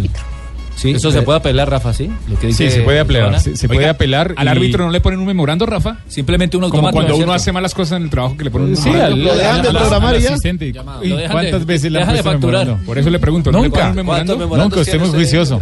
[0.83, 2.11] Sí, Eso se puede apelar, Rafa, ¿sí?
[2.29, 3.39] Lo que Sí, dice se puede apelar.
[3.41, 4.35] Se, puede apelar.
[4.37, 5.99] ¿Al y- árbitro no le ponen un memorando, Rafa?
[6.09, 8.51] Simplemente un Como cuando ¿no es uno hace malas cosas en el trabajo que le
[8.51, 9.17] ponen un Sí, memorando.
[9.17, 10.31] Lo dejan de programar ya.
[10.31, 10.67] asistente.
[10.67, 12.79] ¿Y Lo dejan de- ¿Cuántas veces le han puesto memorando?
[12.85, 13.79] Por eso le pregunto, ¿no le Nunca.
[13.79, 14.37] ponen un memorando?
[14.37, 15.61] Nunca, usted es muy juicioso.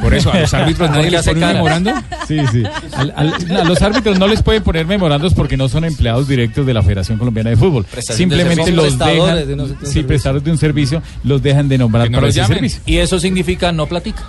[0.00, 1.92] Por eso, a los árbitros nadie les hace pone memorando.
[2.28, 2.62] Sí, sí.
[2.96, 6.64] Al- al- a los árbitros no les pueden poner memorandos porque no son empleados directos
[6.66, 7.84] de la Federación Colombiana de Fútbol.
[7.84, 11.68] Prestación Simplemente los dejan, de un- de un sí, prestadores de un servicio, los dejan
[11.68, 12.80] de nombrar no para ese servicio.
[12.86, 14.22] Y eso significa no platica.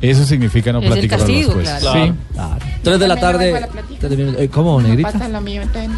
[0.00, 1.80] Eso significa no Es el platicar para los jueces.
[1.80, 2.04] claro.
[2.06, 2.12] Sí.
[2.34, 2.56] Claro.
[2.82, 3.52] Tres de la no tarde.
[3.60, 3.68] la.
[4.42, 5.12] Eh, ¿Cómo, No negrita?
[5.12, 5.90] pasa lo mío, entonces.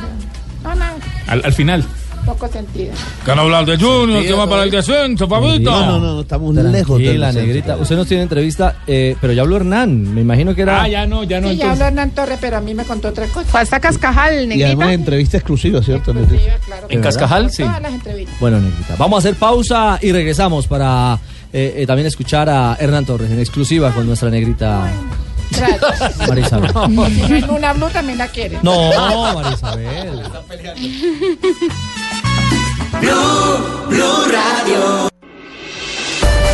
[0.62, 0.84] No, no,
[1.26, 1.84] Al, al final.
[2.26, 2.92] poco sentido.
[3.24, 5.70] Que no hablar de Junior, que va para el descenso, Fabito.
[5.70, 7.46] No, no, no, no, estamos lejos Tranquila, descenso.
[7.46, 7.76] negrita.
[7.76, 10.14] Usted nos tiene entrevista, eh, pero ya habló Hernán.
[10.14, 10.82] Me imagino que era.
[10.82, 11.48] Ah, ya no, ya no.
[11.50, 11.70] Sí, ya entonces.
[11.72, 13.46] habló Hernán Torres, pero a mí me contó otra cosa.
[13.48, 14.66] Fue hasta Cascajal, Y negrita.
[14.66, 16.10] además entrevista exclusiva, ¿cierto?
[16.12, 16.86] Exclusiva, claro.
[16.90, 17.62] En Cascajal, sí.
[17.62, 18.38] Todas las entrevistas.
[18.38, 18.96] Bueno, negrita.
[18.98, 21.18] Vamos a hacer pausa y regresamos para
[21.52, 24.90] eh, eh, también escuchar a Hernán Torres en exclusiva con nuestra negrita
[25.50, 26.28] Gracias.
[26.28, 26.70] Marisabel.
[27.10, 28.58] Si no es Luna Blue también la quiere.
[28.62, 28.90] No,
[29.34, 30.22] Marisabel.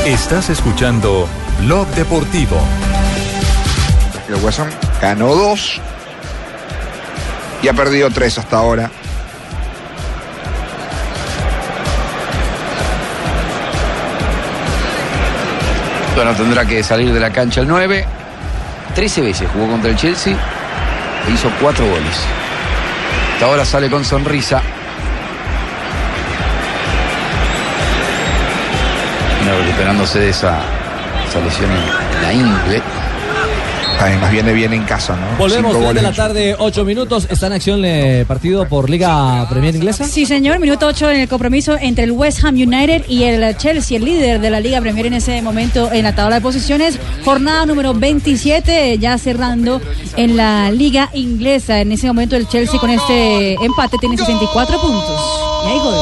[0.06, 1.26] Estás escuchando
[1.60, 2.56] Blog Deportivo.
[4.28, 4.68] El West Ham
[5.00, 5.80] ganó dos
[7.62, 8.90] y ha perdido tres hasta ahora.
[16.16, 18.06] Bueno, tendrá que salir de la cancha el 9.
[18.94, 20.34] 13 veces jugó contra el Chelsea
[21.28, 22.16] e hizo 4 goles.
[23.34, 24.62] Hasta ahora sale con sonrisa.
[29.44, 30.58] Bueno, recuperándose de esa,
[31.28, 32.82] esa lesión en la ingle.
[33.98, 35.38] Además viene bien en casa, ¿no?
[35.38, 37.26] Volvemos, Cinco 3 de la tarde, 8 minutos.
[37.30, 40.06] ¿Está en acción el partido por Liga Premier Inglesa?
[40.06, 40.58] Sí, señor.
[40.58, 44.40] Minuto 8 en el compromiso entre el West Ham United y el Chelsea, el líder
[44.40, 46.98] de la Liga Premier en ese momento en la tabla de posiciones.
[47.24, 49.80] Jornada número 27, ya cerrando
[50.16, 51.80] en la Liga Inglesa.
[51.80, 55.20] En ese momento el Chelsea con este empate tiene 64 puntos.
[55.64, 55.94] Y hay gol.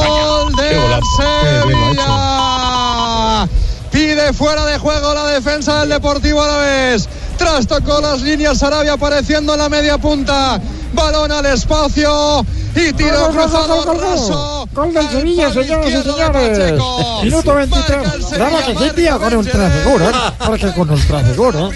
[0.00, 0.68] Gol de
[1.16, 2.21] Sevilla.
[4.32, 7.08] Fuera de juego la defensa del Deportivo Alavés.
[7.36, 10.60] Trastocó las líneas Sarabia apareciendo en la media punta.
[10.92, 14.94] Balón al espacio y tiro Gol, cruzado gol, gol, gol.
[14.94, 16.72] del Sevilla, señoras y señores.
[17.24, 18.02] Minuto 23.
[18.34, 20.08] Claro que tío, con ultra seguro.
[20.08, 20.12] ¿eh?
[20.46, 21.70] Porque con ultra seguro.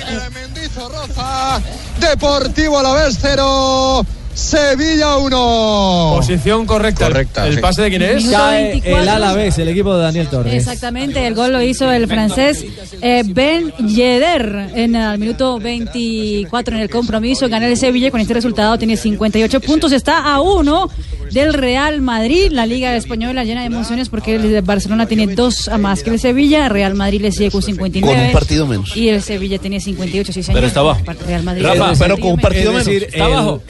[1.99, 4.07] Deportivo Alavés 0.
[4.37, 6.13] Sevilla 1.
[6.17, 7.07] Posición correcta.
[7.07, 7.61] Correcta, ¿El sí.
[7.61, 8.17] pase de quién es?
[8.17, 9.03] Minuto Cae 24.
[9.03, 10.53] el Alavés, el equipo de Daniel Torres.
[10.55, 12.63] Exactamente, el gol lo hizo el francés
[13.01, 17.49] eh, Ben Yedder en el minuto 24 en el compromiso.
[17.49, 20.91] Gana el Sevilla con este resultado, tiene 58 puntos, está a uno
[21.33, 22.49] del Real Madrid.
[22.53, 26.21] La Liga Española llena de emociones porque el Barcelona tiene dos a más que el
[26.21, 26.69] Sevilla.
[26.69, 28.15] Real Madrid le sigue con 59.
[28.19, 28.95] Con un partido menos.
[28.95, 30.59] Y el Sevilla tiene 58, sí, señor.
[30.59, 31.01] Pero está abajo.
[31.27, 31.63] Real Madrid.
[31.65, 32.87] Rafa, pero con un partido menos.
[32.87, 33.63] Está el- abajo.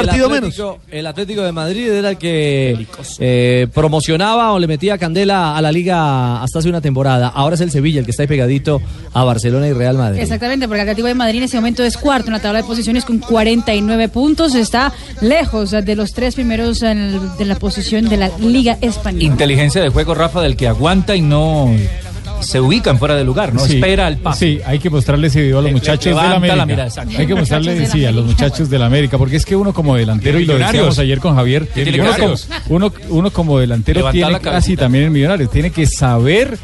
[0.00, 2.86] El- partido Atlético- El Atlético de Madrid era el que
[3.18, 7.28] eh, promocionaba o le metía candela a la liga hasta hace una temporada.
[7.28, 8.80] Ahora es el Sevilla el que está ahí pegadito
[9.12, 10.20] a Barcelona y Real Madrid.
[10.20, 12.66] Exactamente, porque el Atlético de Madrid en ese momento es cuarto en la tabla de
[12.68, 14.54] posiciones con 49 puntos.
[14.54, 19.24] Está lejos de los tres primeros en el- de la posición de la Liga Española.
[19.24, 21.72] Inteligencia de juego, Rafa, del que aguanta y no
[22.40, 23.60] se ubican fuera de lugar, ¿no?
[23.60, 23.74] Sí.
[23.76, 24.38] Espera el paso.
[24.40, 26.56] Sí, hay que mostrarle ese video a los Le- muchachos de levanta la América.
[26.56, 27.14] la mirada, exacto.
[27.18, 29.72] hay que mostrarle, de sí, a los muchachos de la América, porque es que uno
[29.72, 30.72] como delantero, y lo Millonarios.
[30.72, 32.34] decíamos ayer con Javier, Tiene uno como,
[32.68, 36.58] uno, uno como delantero Levantar tiene, así también en Millonarios, tiene que saber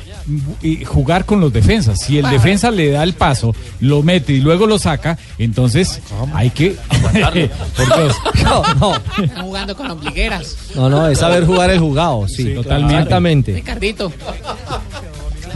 [0.62, 2.00] y jugar con los defensas.
[2.00, 6.00] Si el defensa le da el paso, lo mete y luego lo saca, entonces
[6.32, 6.76] hay que...
[7.12, 8.16] Por Dios.
[8.44, 8.94] No, no.
[9.22, 10.56] Están jugando con ombligueras.
[10.74, 12.94] No, no, es saber jugar el jugado, sí, totalmente.
[12.94, 13.54] Exactamente.
[13.54, 14.12] Ricardito.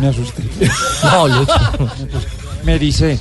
[0.01, 0.43] Me asusté.
[1.03, 1.53] No, Lucho.
[2.65, 3.19] Me dice.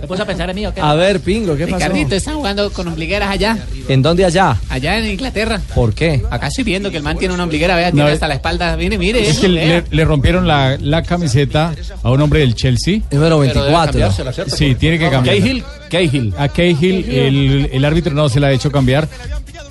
[0.00, 0.80] ¿Me puse a pensar en mí o qué?
[0.80, 1.76] A ver, Pingo, ¿qué pasó?
[1.76, 3.58] Ricardito, están jugando con ombligueras allá.
[3.88, 4.56] ¿En dónde allá?
[4.68, 5.60] Allá en Inglaterra.
[5.74, 6.22] ¿Por qué?
[6.30, 8.76] Acá estoy viendo que el man tiene una ombliguera, vea, tiene hasta la espalda.
[8.76, 9.22] Mire, mire.
[9.22, 9.66] Es eso, que vea.
[9.80, 13.00] le, le rompieron la, la camiseta a un hombre del Chelsea.
[13.10, 14.10] Número 24.
[14.48, 15.36] Sí, tiene que cambiar.
[15.36, 16.34] Cahill, Cahill.
[16.38, 19.08] A Cahill, el, el árbitro no se la ha hecho cambiar.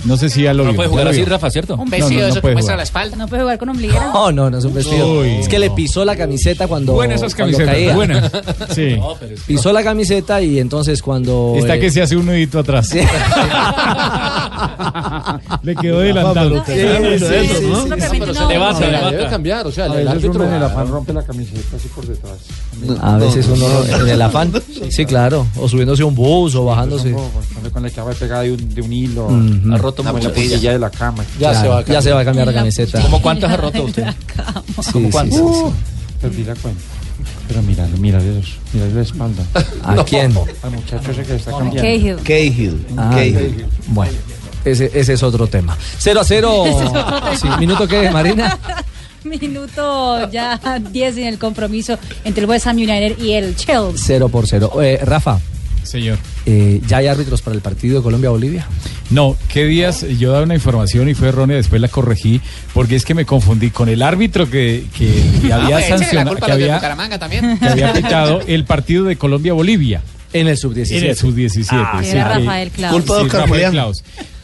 [0.05, 0.77] No sé si ya lo No vio.
[0.77, 1.29] puede ¿Ya jugar lo así, vio?
[1.29, 1.75] Rafa, ¿cierto?
[1.75, 2.77] Un vestido no, eso que puede muestra jugar.
[2.77, 3.17] la espalda.
[3.17, 4.11] No puede jugar con ombliguera.
[4.13, 5.19] No, no, no es un vestido.
[5.19, 7.95] Uy, es que le pisó la camiseta cuando, Buenas esas cuando camisetas, caía.
[7.95, 8.31] buenas.
[8.75, 8.97] Sí.
[9.45, 11.55] Pisó la camiseta y entonces cuando...
[11.57, 12.89] Está eh, que se hace un nudito atrás.
[15.63, 16.63] Le quedó adelantado.
[16.65, 16.79] Sí, sí,
[17.19, 17.25] sí,
[17.69, 18.49] No, sí, se no.
[18.49, 19.11] levanta, No, levanta.
[19.11, 20.31] Debe cambiar, o sea, A el, veces árbitro.
[20.31, 22.37] uno en el afán rompe la camiseta así por detrás.
[23.01, 23.67] A veces uno
[24.01, 24.51] en el afán.
[24.89, 25.45] Sí, claro.
[25.57, 27.11] O subiéndose a un bus o bajándose.
[27.11, 29.25] Como Cuando con la chava pegada de un, de un hilo.
[29.27, 29.73] Ujú.
[29.89, 30.33] Roto la mucho.
[30.33, 31.23] puntilla de la cama.
[31.39, 33.01] Ya, se va, ya se va a cambiar la camiseta.
[33.01, 34.05] ¿Cómo cuántas ha roto usted?
[34.07, 35.39] Sí, ¿Cómo sí, cuántas?
[35.39, 35.73] sí, sí.
[36.21, 36.81] Perdí la cuenta.
[37.47, 38.23] Pero míralo, míralo,
[38.73, 39.43] míralo la espalda.
[39.83, 40.33] ¿A quién?
[40.63, 41.81] Al muchacho ese que está cambiando.
[41.81, 42.15] Cahill.
[42.23, 42.85] Cahill.
[42.97, 43.65] Ah, Cahill.
[43.87, 44.13] Bueno,
[44.65, 45.75] ese, ese es otro tema.
[45.97, 46.65] 0 a 0.
[46.67, 47.37] Ese es otro tema.
[47.37, 48.57] Sí, ¿Minuto qué, Marina?
[49.23, 50.59] Minuto ya
[50.91, 53.91] 10 en el compromiso entre el West Ham United y el Chelsea.
[53.95, 54.71] 0 por 0.
[54.81, 55.39] Eh, Rafa,
[55.83, 56.17] Señor.
[56.45, 58.67] eh, ¿ya hay árbitros para el partido de Colombia-Bolivia?
[59.09, 62.41] No, qué días yo daba una información y fue errónea, después la corregí,
[62.73, 65.07] porque es que me confundí con el árbitro que, que,
[65.41, 66.79] que Ah, había pues, sancionado, culpa que había,
[67.59, 70.01] que había pitado el partido de Colombia-Bolivia.
[70.31, 70.97] En el sub-17.
[70.97, 71.67] En el sub-17.
[71.71, 72.93] Ah, sí, era que- Rafael Klaus.
[72.93, 73.71] Culpa de Sí, Rafael Julián.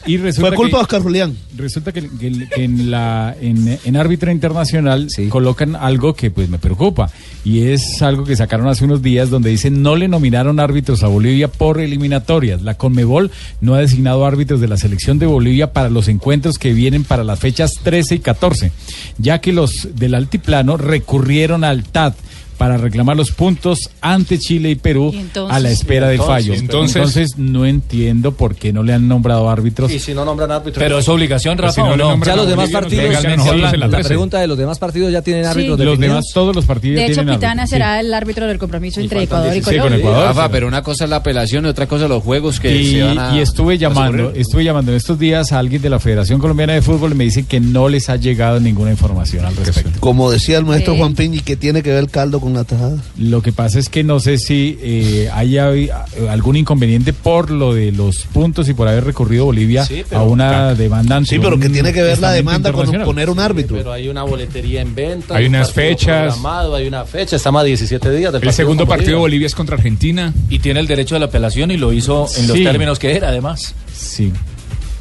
[0.06, 1.36] Y resulta Fue culpa que- de Oscar Julián.
[1.56, 6.58] Resulta que, que- que en la en, en árbitro internacional colocan algo que pues me
[6.58, 7.10] preocupa
[7.44, 11.08] y es algo que sacaron hace unos días donde dicen no le nominaron árbitros a
[11.08, 12.62] Bolivia por eliminatorias.
[12.62, 16.72] La Conmebol no ha designado árbitros de la selección de Bolivia para los encuentros que
[16.72, 18.72] vienen para las fechas 13 y 14,
[19.18, 22.14] ya que los del altiplano recurrieron al TAT
[22.58, 26.54] para reclamar los puntos ante Chile y Perú Y entonces- a la espera del fallo.
[26.54, 29.90] entonces- Entonces no entiendo por qué no le han nombrado árbitros.
[29.92, 30.82] Y si no nombran árbitros.
[30.82, 32.10] Pero es obligación, Pues si Rafa, no ¿o le no?
[32.10, 34.08] nombran Ya los demás partidos, sí, la la 13.
[34.08, 36.00] pregunta de los demás partidos ya tienen árbitros Los definidos.
[36.08, 39.22] demás, todos los partidos De hecho, tienen Pitana árbitro, será el árbitro del compromiso entre
[39.22, 40.02] Ecuador y 16 Colombia.
[40.02, 40.34] con Ecuador.
[40.34, 43.02] Rafa, pero una cosa es la apelación y otra cosa los juegos que y, se
[43.02, 43.36] van a.
[43.36, 46.82] y estuve llamando, estuve llamando en estos días a alguien de la Federación Colombiana de
[46.82, 50.00] Fútbol y me dice que no les ha llegado ninguna información al respecto.
[50.00, 50.98] Como decía el maestro Sí.
[51.00, 52.96] Juan Piñi, que tiene que ver el caldo con la tajada.
[53.18, 55.90] Lo que pasa es que no sé si eh, haya eh,
[56.28, 60.24] algún inconveniente por lo de los puntos y por haber recurrido Bolivia Sí, pero- a
[60.24, 63.76] una demanda Sí, pero que un tiene que ver la demanda con poner un árbitro.
[63.76, 65.36] Pero hay una boletería en venta.
[65.36, 66.38] Hay un unas partido fechas.
[66.74, 69.26] hay una fecha, estamos a 17 días del El segundo con partido de Bolivia.
[69.26, 70.32] Bolivia es contra Argentina.
[70.48, 73.28] Y tiene el derecho de la apelación y lo hizo en los términos que era,
[73.28, 73.74] además.
[73.94, 74.32] Sí.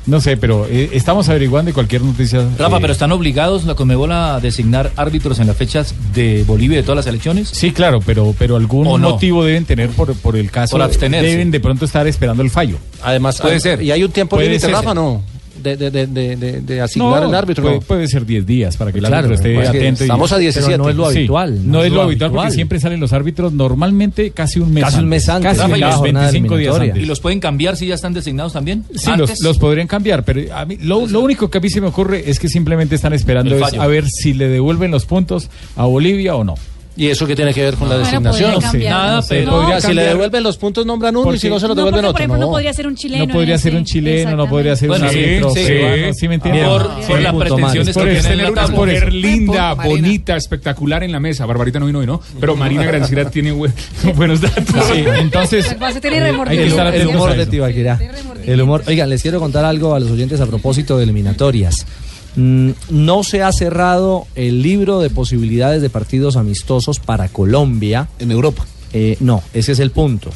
[0.07, 2.47] No sé, pero eh, estamos averiguando y cualquier noticia.
[2.59, 6.75] Rafa, eh, pero ¿están obligados la Conmebol a designar árbitros en las fechas de Bolivia
[6.75, 7.49] y de todas las elecciones?
[7.49, 10.71] Sí, claro, pero, pero algún motivo deben tener por, por el caso.
[10.73, 11.27] Por abstenerse.
[11.31, 12.77] Deben de pronto estar esperando el fallo.
[13.01, 13.81] Además, Puede hay- ser.
[13.81, 14.67] Y hay un tiempo Puede límite.
[14.67, 15.23] Rafa, ¿no?
[15.65, 17.79] De, de, de, de, de- de asignar No, el árbitro.
[17.81, 20.03] puede, ser 10 días para que el Claro, árbitro esté pues atento.
[20.03, 20.71] y- estamos a 17.
[20.71, 21.71] Pero no es lo Sí, habitual.
[21.71, 25.07] No, es lo habitual porque siempre salen los árbitros normalmente casi un mes Casi un
[25.07, 27.03] mes antes, Casi y jornada 25 días antes.
[27.03, 28.83] ¿Y los pueden cambiar si ya están designados también?
[28.95, 31.81] Sí, los, los podrían cambiar, pero a mí, lo, lo único que a mí se
[31.81, 35.49] me ocurre es que simplemente están esperando es a ver si le devuelven los puntos
[35.75, 36.55] a Bolivia o no.
[36.97, 38.53] ¿Y eso qué tiene que ver con la designación?
[38.83, 41.59] Nada, No sé, pero- podría si le devuelven los puntos, nombran uno y si no
[41.59, 42.19] se los No, devuelven porque, por otro.
[42.23, 42.51] ejemplo, no No.
[42.51, 43.25] podría ser un chileno.
[43.25, 46.27] No podría ser un chileno, no podría ser Bueno, un sí, árbitro sí, peruano, ¿sí
[46.29, 46.67] me entiendes?
[46.67, 48.75] Por, Sí, por las pretensiones Por que tiene tener la una tabla.
[48.77, 51.45] mujer linda, bonita, espectacular en la mesa.
[51.45, 52.21] Barbarita no vino hoy, ¿no?
[52.39, 53.73] Pero Marina Granciera tiene buen-
[54.15, 54.65] buenos datos.
[54.93, 57.45] Sí, entonces Lo El humor de.
[57.45, 57.99] Tibaquirá.
[58.45, 58.83] El humor.
[58.87, 61.85] Oigan, les quiero contar algo a los oyentes a propósito de eliminatorias.
[62.35, 68.07] Mm, No se ha cerrado el libro de posibilidades de partidos amistosos para Colombia.
[68.19, 68.65] En Europa.
[68.93, 70.31] Eh, no, ese es el punto.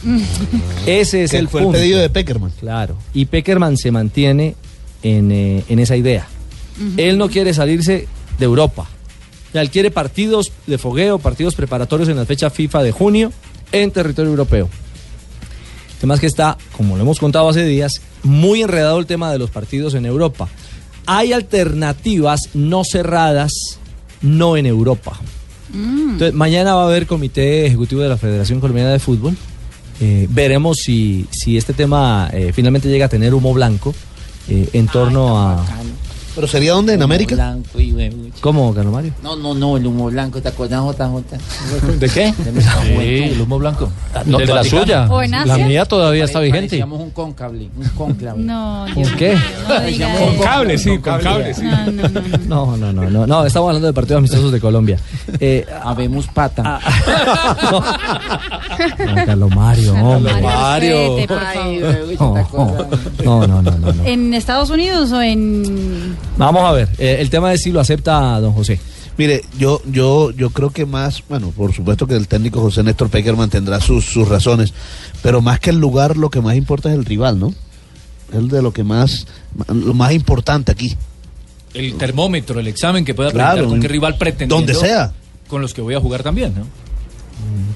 [0.86, 1.78] Ese es Que el fue punto.
[1.78, 2.52] el pedido de Peckerman.
[2.60, 2.98] Claro.
[3.14, 4.56] Y Peckerman se mantiene
[5.02, 6.28] en, eh, en esa idea.
[6.98, 8.08] Él no quiere salirse
[8.38, 8.88] de Europa.
[9.54, 13.32] Él quiere partidos de fogueo, partidos preparatorios en la fecha FIFA de junio
[13.72, 14.70] en territorio europeo.
[15.98, 19.50] Además que está, como lo hemos contado hace días, muy enredado el tema de los
[19.50, 20.48] partidos en Europa.
[21.12, 23.52] Hay alternativas no cerradas
[24.22, 25.20] no en Europa.
[25.74, 26.12] Mm.
[26.12, 29.36] Entonces, mañana va a haber comité ejecutivo de la Federación Colombiana de Fútbol.
[30.00, 33.96] Eh, veremos si, si este tema eh, finalmente llega a tener humo blanco
[34.50, 35.66] eh, en torno a...
[36.40, 36.94] ¿Pero sería dónde?
[36.94, 37.36] ¿En América?
[37.36, 38.16] Blanco y huevo.
[38.40, 39.14] ¿Cómo, Carlos Mario?
[39.22, 42.00] No, no, no, el humo blanco, ¿te acuerdas, JJ?
[42.00, 42.34] ¿De qué?
[42.34, 43.92] De el humo blanco.
[44.26, 45.06] No, de la suya.
[45.12, 46.68] ¿O en La mía todavía está vigente.
[46.68, 48.46] Parecíamos un cónclave, un.
[48.46, 49.36] No, ¿Con Dios qué?
[49.36, 51.64] no Con cable, sí, con cable, sí.
[52.48, 53.28] No, no, no, no.
[53.28, 54.98] No, estamos hablando de partidos amistosos de Colombia.
[55.42, 56.80] Eh, Habemos pata.
[57.70, 60.42] no, Carlos Mario, hombre.
[60.42, 61.18] Mario,
[63.26, 64.06] no, no, no, no.
[64.06, 66.29] ¿En Estados Unidos o en...?
[66.38, 68.80] Vamos a ver, eh, el tema de si lo acepta don José.
[69.18, 73.10] Mire, yo, yo, yo creo que más, bueno, por supuesto que el técnico José Néstor
[73.10, 74.74] Peckerman tendrá sus, sus razones,
[75.22, 77.54] pero más que el lugar, lo que más importa es el rival, ¿no?
[78.32, 79.28] Es de lo que más,
[79.68, 80.96] lo más importante aquí.
[81.74, 84.56] El termómetro, el examen que pueda Claro, presentar con qué rival pretendiendo.
[84.56, 85.12] donde sea.
[85.50, 86.66] Con los que voy a jugar también, ¿no?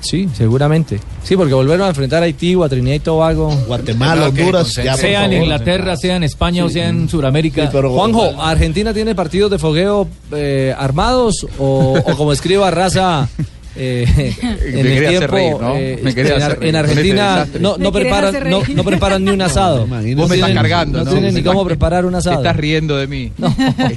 [0.02, 1.00] Sí, seguramente.
[1.24, 3.50] Sí, porque volvieron a enfrentar a Haití o a Trinidad y Tobago.
[3.68, 5.34] Guatemala, Honduras, ya, por sea en.
[5.34, 7.70] Inglaterra, sea en España o sea en Sudamérica.
[7.72, 13.30] Juanjo, ¿Argentina tiene partidos de fogueo eh, armados o, o como escriba Raza
[13.76, 14.06] eh,
[14.42, 15.76] en Me el quería hacer tiempo reír, ¿no?
[15.78, 18.84] eh, Me quería en, hacer Ar- reír en este Argentina no, no preparan no, no
[18.84, 19.88] preparan ni un asado.
[19.88, 21.12] Vos me No estás cargando, no ¿no?
[21.12, 22.38] tienen ni cómo preparar un Te asado.
[22.38, 23.32] estás riendo de mí.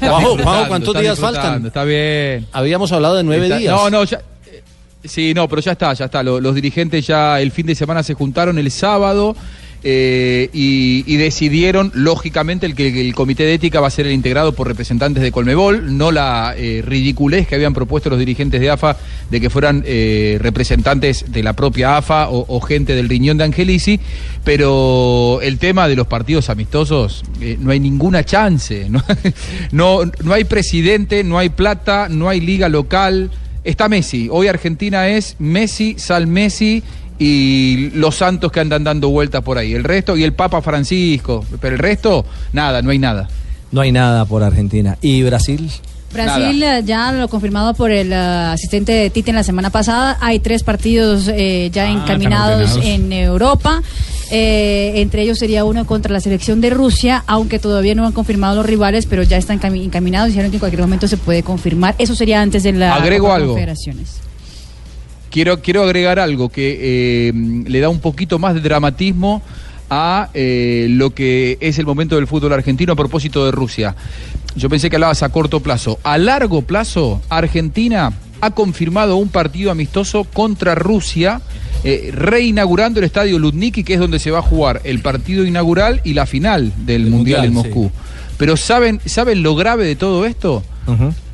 [0.01, 1.67] Juanjo, ¿cuántos días faltan?
[1.67, 2.47] Está bien.
[2.53, 3.75] Habíamos hablado de nueve Está- días.
[3.75, 4.21] No, no, ya.
[5.09, 6.23] Sí, no, pero ya está, ya está.
[6.23, 9.37] Lo- Los, dirigentes ya el fin de semana se juntaron el sábado
[9.89, 14.53] eh, y, decidieron, lógicamente, el que el comité de ética va a ser el integrado
[14.53, 18.97] por representantes de Colmebol, no la eh, ridiculez que habían propuesto los dirigentes de AFA
[19.31, 24.01] de que fueran eh, representantes de la propia AFA o, gente del riñón de Angelici,
[24.43, 27.23] pero el tema de los partidos amistosos,
[27.61, 28.89] no hay ninguna chance.
[29.73, 33.31] No, no hay presidente, no hay plata, no hay liga local.
[33.67, 34.29] Está Messi.
[34.31, 36.85] Hoy Argentina es Messi, Sal Messi
[37.19, 39.75] y los santos que andan dando vueltas por ahí.
[39.75, 41.45] El resto, y el Papa Francisco.
[41.61, 43.29] Pero el resto, nada, no hay nada.
[43.73, 44.97] No hay nada por Argentina.
[45.01, 45.69] ¿Y Brasil?
[46.13, 50.17] Brasil eh, ya lo confirmado por el eh, asistente de Tite en la semana pasada.
[50.21, 53.01] Hay tres partidos eh, ya encaminados están ordenados.
[53.01, 53.83] en Europa.
[54.31, 58.57] Eh, entre ellos sería uno contra la selección de Rusia, aunque todavía no han confirmado
[58.57, 61.43] los rivales, pero ya están encami- encaminados y dijeron que en cualquier momento se puede
[61.43, 61.95] confirmar.
[61.99, 63.53] Eso sería antes de la Agrego algo.
[63.53, 64.17] Confederaciones.
[65.31, 67.33] Quiero, quiero agregar algo que eh,
[67.67, 69.43] le da un poquito más de dramatismo
[69.91, 73.95] a eh, lo que es el momento del fútbol argentino a propósito de Rusia.
[74.57, 75.99] Yo pensé que hablabas a corto plazo.
[76.03, 81.41] A largo plazo, Argentina ha confirmado un partido amistoso contra Rusia,
[81.85, 86.01] eh, reinaugurando el estadio Lutniki, que es donde se va a jugar el partido inaugural
[86.05, 87.55] y la final del Mundial, en sí.
[87.55, 87.91] Moscú.
[88.37, 90.63] Pero ¿saben, ¿saben lo grave de todo esto?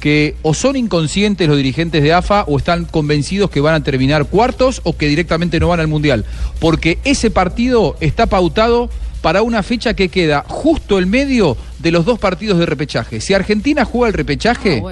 [0.01, 4.25] que o son inconscientes los dirigentes de AFA o están convencidos que van a terminar
[4.25, 6.25] cuartos o que directamente no van al Mundial.
[6.59, 8.89] Porque ese partido está pautado
[9.21, 13.21] para una fecha que queda justo en medio de los dos partidos de repechaje.
[13.21, 14.83] Si Argentina juega el repechaje,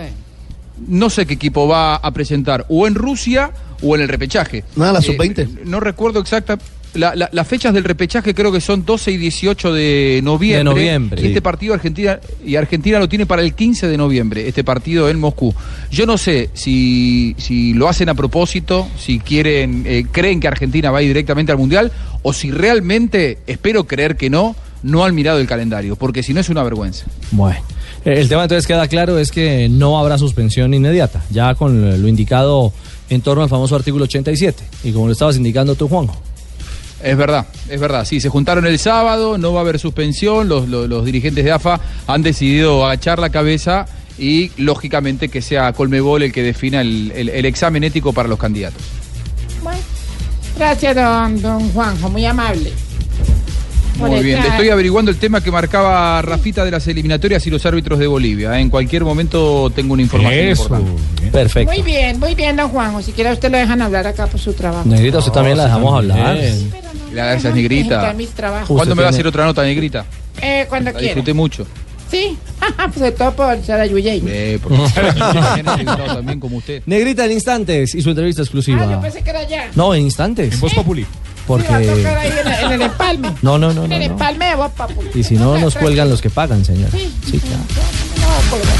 [0.88, 3.50] no sé qué equipo va a presentar, o en Rusia
[3.82, 4.64] o en el repechaje.
[4.76, 5.64] Nada, la Eh, sub-20.
[5.64, 6.58] no recuerdo exacta.
[6.92, 10.58] la- la- las fechas del repechaje creo que son 12 y 18 de noviembre.
[10.58, 11.40] De noviembre, Y este sí.
[11.40, 15.54] partido Argentina y Argentina lo tiene para el 15 de noviembre, este partido en Moscú.
[15.92, 20.90] Yo no sé si, si lo hacen a propósito, si quieren, eh, creen que Argentina
[20.90, 25.14] va a ir directamente al Mundial, o si realmente, espero creer que no, no han
[25.14, 27.06] mirado el calendario, porque si no es una vergüenza.
[27.30, 27.60] Bueno,
[28.04, 32.72] el tema entonces queda claro es que no habrá suspensión inmediata, ya con lo indicado
[33.08, 36.16] en torno al famoso artículo 87, y como lo estabas indicando tú, Juanjo.
[37.02, 38.04] Es verdad, es verdad.
[38.04, 40.48] Sí, se juntaron el sábado, no va a haber suspensión.
[40.48, 43.86] Los, los- los dirigentes de AFA han decidido agachar la cabeza
[44.18, 48.38] y, lógicamente, que sea Colmebol el que defina el, el- el examen ético para los
[48.38, 48.82] candidatos.
[50.58, 52.70] Gracias, don, don Juanjo, muy amable.
[54.00, 57.98] Muy bien, estoy averiguando el tema que marcaba Rafita de las eliminatorias y los árbitros
[57.98, 58.56] de Bolivia.
[58.58, 58.60] ¿eh?
[58.60, 60.62] En cualquier momento tengo una información Eso.
[60.64, 61.30] importante.
[61.30, 61.72] Perfecto.
[61.72, 63.02] Muy bien, muy bien, don Juanjo.
[63.02, 64.88] Si quiere usted lo dejan hablar acá por su trabajo.
[64.88, 66.38] Negrita, usted también la dejamos hablar.
[67.12, 68.14] Gracias, Dejen Negrita.
[68.66, 70.04] ¿Cuándo me va a hacer otra nota, Negrita?
[70.40, 71.06] Eh, cuando quiera.
[71.06, 71.66] disfruté mucho.
[72.10, 72.36] Sí,
[72.94, 74.22] sobre todo por Sarayuyey.
[74.26, 74.78] Eh, porque
[76.06, 76.82] también como usted.
[76.86, 79.00] Negrita en instantes y su entrevista Ah, yo exclusiva.
[79.00, 79.68] pensé que era allá.
[79.74, 80.58] No, en instantes.
[80.58, 81.06] Voz Populi.
[81.58, 82.06] Sí, va a tocar Porque...
[82.08, 83.34] ahí en, el- en el empalme.
[83.42, 83.96] No, no, no, En no.
[83.96, 84.12] el no.
[84.12, 85.10] empalme de Voz Populi.
[85.14, 86.90] Y si no, nos cuelgan los que pagan, señor.
[86.90, 87.12] Sí.
[87.30, 87.62] Sí, claro.
[88.20, 88.76] No, colgar.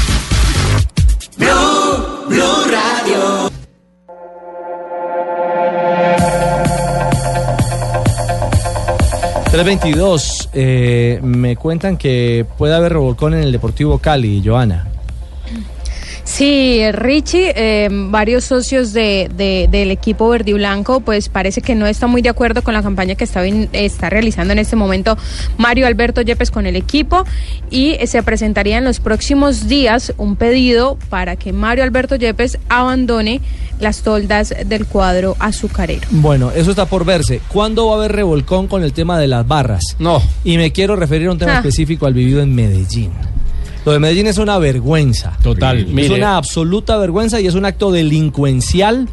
[9.51, 14.87] 322, eh, me cuentan que puede haber revolcón en el Deportivo Cali, Joana.
[16.23, 21.75] Sí, Richie, eh, varios socios de, de- del equipo verde y blanco, pues parece que
[21.75, 25.17] no está muy de acuerdo con la campaña que está, está realizando en este momento
[25.57, 27.25] Mario Alberto Yepes con el equipo
[27.69, 32.59] y eh, se presentaría en los próximos días un pedido para que Mario Alberto Yepes
[32.69, 33.41] abandone
[33.79, 36.07] las toldas del cuadro azucarero.
[36.11, 37.41] Bueno, eso está por verse.
[37.47, 39.83] ¿Cuándo va a haber revolcón con el tema de las barras?
[39.97, 40.21] No.
[40.43, 41.57] Y me quiero referir a un tema Ah.
[41.57, 43.11] específico al vivido en Medellín.
[43.85, 45.37] Lo de Medellín es una vergüenza.
[45.41, 45.79] Total.
[45.79, 46.15] Es Mire.
[46.15, 49.07] una absoluta vergüenza y es un acto delincuencial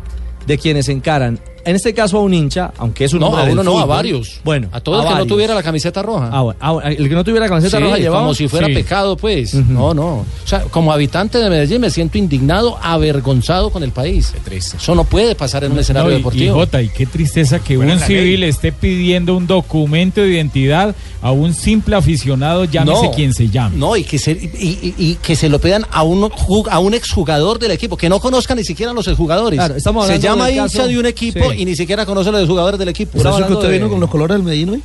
[0.46, 1.40] de quienes encaran.
[1.64, 3.78] En este caso a un hincha, aunque es un No, hombre a del uno no,
[3.78, 4.40] a varios.
[4.44, 6.30] Bueno, A todo el que no tuviera la camiseta roja.
[6.32, 8.66] Ah, bueno, ah, el que no tuviera la camiseta Sí, roja llevaba como si fuera
[8.68, 8.74] Sí.
[8.74, 9.54] pecado, pues.
[9.54, 10.06] No, no.
[10.18, 14.32] O sea, como habitante de Medellín me siento indignado, avergonzado con el país.
[14.50, 16.56] Eso no puede pasar en un escenario No, y- deportivo.
[16.56, 18.48] Y, Jota, y qué tristeza que un civil ley.
[18.50, 23.76] esté pidiendo un documento de identidad a un simple aficionado, llámese No, quien se llame.
[23.76, 26.30] No, y que se, y, y- y que se lo pidan a un,
[26.70, 29.58] a un exjugador del equipo, que no conozca ni siquiera a los exjugadores.
[29.58, 31.47] Claro, estamos se hablando llama del hincha de un equipo Sí.
[31.52, 33.18] Y ni siquiera conoce a los jugadores del equipo.
[33.18, 34.82] ¿Por eso que usted vino con los colores del Medellín hoy?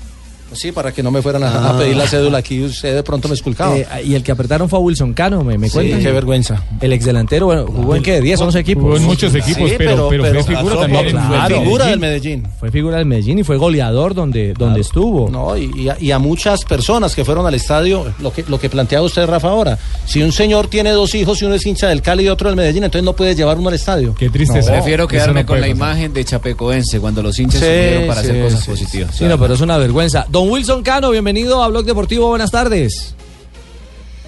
[0.55, 1.77] Sí, para que no me fueran a, a Ah.
[1.77, 3.77] pedir la cédula aquí, usted de pronto me esculcaba.
[3.77, 6.63] Eh, y el que apretaron fue a Wilson Cano, me, me Sí, qué vergüenza.
[6.81, 8.83] El exdelantero, bueno, jugó en qué, 10, 11 equipos.
[8.83, 12.47] Jugó en muchos equipos, Sí, pero, pero, fue figura también en fue figura del Medellín.
[12.59, 15.29] Fue figura del Medellín y fue goleador donde, donde estuvo.
[15.29, 18.59] No, y, y a, y a muchas personas que fueron al estadio, lo que, lo
[18.59, 19.77] que planteaba usted, Rafa, ahora.
[20.05, 22.55] Si un señor tiene dos hijos y uno es hincha del Cali y otro del
[22.55, 24.13] Medellín, entonces no puede llevar uno al estadio.
[24.15, 28.21] Qué Prefiero quedarme con la imagen de Chapecoense cuando los hinchas Sí, se unieron para
[28.21, 29.15] sí, hacer cosas sí, positivas.
[29.15, 30.25] Sí, no, pero es una vergüenza.
[30.29, 33.15] Don Wilson Cano, bienvenido a Blog Deportivo, buenas tardes.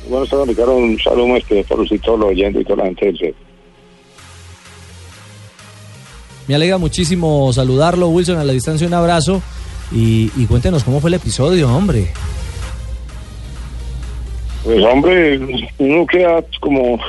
[0.10, 0.76] Bueno, tardes, Ricardo.
[0.76, 3.34] Un saludo este, por usted todos los oyentes y toda la gente.
[6.48, 9.42] Me alegra muchísimo saludarlo, Wilson, a la distancia un abrazo.
[9.92, 12.12] Y, y cuéntenos cómo fue el episodio, hombre.
[14.64, 15.40] Pues hombre,
[15.78, 17.00] uno queda como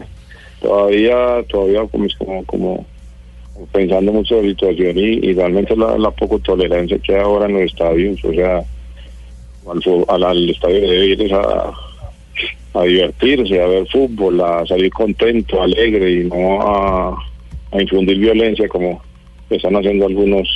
[0.60, 2.86] todavía, todavía como, como, como
[3.72, 7.46] pensando mucho en la situación y, y realmente la, la poco tolerancia que hay ahora
[7.46, 8.62] en los estadios, o sea,
[9.66, 11.72] al, al, al estadio debe ir a,
[12.74, 17.16] a divertirse, a ver fútbol, a salir contento, alegre y no a,
[17.72, 19.00] a infundir violencia como
[19.50, 20.48] están haciendo algunos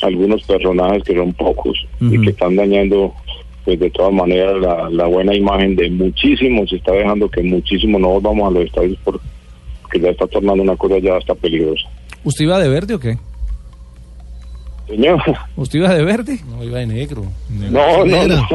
[0.00, 3.12] algunos personajes que son pocos y que están dañando
[3.64, 8.00] pues de todas maneras la, la buena imagen de muchísimos se está dejando que muchísimos
[8.00, 9.20] no volvamos a los estadios por-
[9.82, 11.88] porque ya está tornando una cosa ya hasta peligrosa
[12.24, 13.16] ¿Usted iba de verde o qué?
[14.88, 15.22] señor
[15.56, 16.38] ¿Usted iba de verde?
[16.48, 17.24] No, iba de negro.
[17.50, 18.48] no no no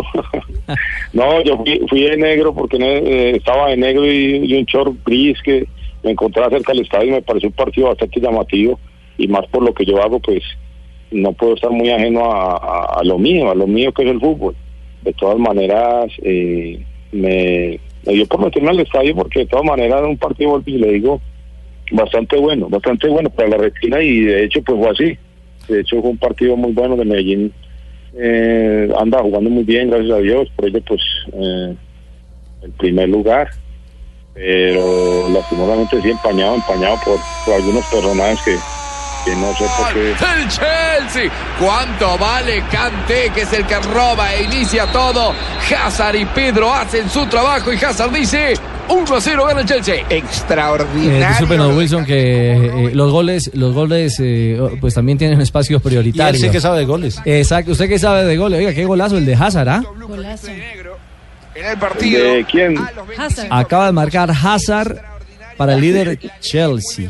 [1.13, 4.95] no yo fui, fui de negro porque eh, estaba de negro y, y un short
[5.05, 5.67] gris que
[6.03, 8.79] me encontraba cerca del estadio y me pareció un partido bastante llamativo
[9.17, 10.41] y más por lo que yo hago pues
[11.11, 14.09] no puedo estar muy ajeno a, a- a lo mío, a lo mío que es
[14.09, 14.55] el fútbol.
[15.03, 19.99] De todas maneras, eh, me, me dio por meterme al estadio porque de todas maneras
[19.99, 21.21] era un partido de golpe y le digo
[21.93, 25.17] bastante bueno, bastante bueno para la retina y de hecho pues fue así.
[25.67, 27.53] De hecho fue un partido muy bueno de Medellín.
[28.15, 31.01] Eh, anda jugando muy bien, gracias a Dios, por ello pues
[31.33, 31.75] eh,
[32.63, 33.49] el primer lugar.
[34.33, 38.39] Pero lastimosamente sí empañado, empañado por, algunos personajes
[39.25, 40.09] que, no sé por qué.
[40.09, 41.31] El Chelsea.
[41.59, 45.33] ¿Cuánto vale Kanté, que es el que roba e inicia todo?
[45.71, 48.55] Hazard y Pedro hacen su trabajo y Hazard dice
[48.89, 50.05] 1 a 0 gana el Chelsea.
[50.09, 50.23] Eh,
[51.29, 56.41] disculpen, don Wilson, que eh, los goles, los goles, eh, pues también tienen espacios prioritarios.
[56.41, 57.21] Y él sí que sabe de goles.
[57.25, 58.59] Exacto, usted que sabe de goles.
[58.59, 59.83] Oiga, qué golazo el de Hazard, ¿ah?
[61.55, 62.23] En el partido.
[62.23, 62.75] ¿De quién?
[63.49, 65.01] Acaba de marcar Hazard
[65.57, 67.09] para el líder Chelsea.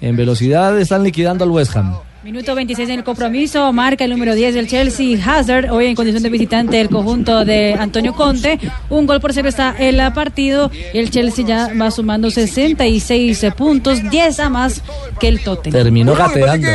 [0.00, 1.96] En velocidad están liquidando al West Ham.
[2.26, 6.24] Minuto 26 en el compromiso, marca el número 10 del Chelsea, Hazard, hoy en condición
[6.24, 8.58] de visitante del conjunto de Antonio Conte.
[8.90, 10.68] Un gol por cero está en el partido.
[10.92, 14.82] El Chelsea ya va sumando 66 puntos, 10 a más
[15.20, 15.84] que el Tottenham.
[15.84, 16.66] Terminó gateando.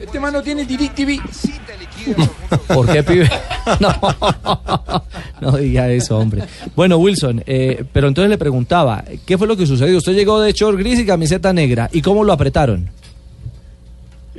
[0.00, 1.20] Este mano tiene DirecTV.
[2.74, 3.30] ¿Por qué, pibe?
[3.80, 3.94] No,
[5.42, 6.44] no diga eso, hombre.
[6.74, 9.98] Bueno, Wilson, eh, pero entonces le preguntaba, ¿qué fue lo que sucedió?
[9.98, 11.90] Usted llegó de short gris y camiseta negra.
[11.92, 12.88] ¿Y cómo lo apretaron?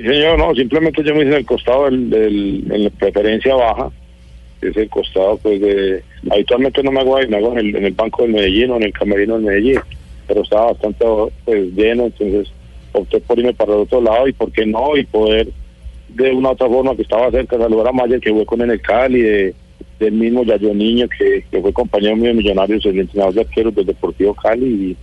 [0.02, 3.92] Señor, no, simplemente yo me hice en el costado del, en la preferencia baja,
[4.62, 6.02] que es el costado, pues, de...
[6.32, 8.78] Habitualmente no me hago ahí, me hago en el, en el banco del Medellín o
[8.78, 9.80] en el camerino del Medellín,
[10.26, 11.06] pero estaba bastante
[11.44, 12.50] pues, lleno, entonces
[12.94, 15.50] opté por irme para el otro lado y por qué no, y poder
[16.10, 18.82] de una u otra forma que estaba cerca, saludar a Mayer, que fue con el
[18.82, 19.54] Cali, de,
[20.00, 23.76] del mismo Yayo Niño, que, que fue compañero mío de Millonarios, el entrenador de arqueros
[23.76, 24.98] del Deportivo Cali,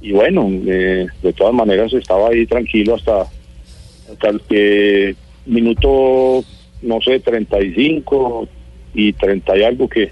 [0.00, 3.26] y, y bueno, eh, de todas maneras estaba ahí tranquilo hasta
[4.10, 6.44] hasta el que minuto,
[6.82, 8.48] no sé, 35
[8.94, 10.10] y 30 y algo que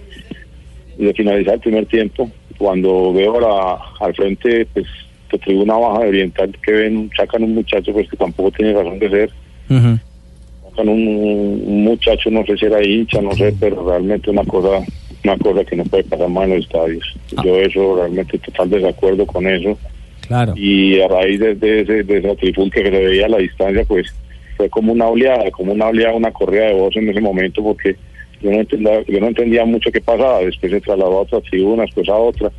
[0.99, 4.87] de finalizar el primer tiempo, cuando veo la, al frente, pues,
[5.31, 8.99] de tribuna baja de oriental que ven, sacan un muchacho pues que tampoco tiene razón
[8.99, 9.31] de ser,
[9.67, 14.85] sacan un, un muchacho, no sé si era hincha, no sé, pero realmente una cosa,
[15.25, 17.15] una cosa que no puede pasar más en los estadios.
[17.43, 19.79] Yo eso realmente total desacuerdo con eso.
[20.27, 20.55] Claro.
[20.57, 23.85] Y a raíz de, de ese, de esa trifulca que se veía a la distancia,
[23.85, 24.15] pues
[24.57, 27.97] fue como una oleada, como una oleada, una corrida de voz en ese momento, porque
[28.41, 30.41] yo no entendía, yo no entendía mucho qué pasaba.
[30.41, 32.51] Después se trasladó a otra tribuna, después a otra,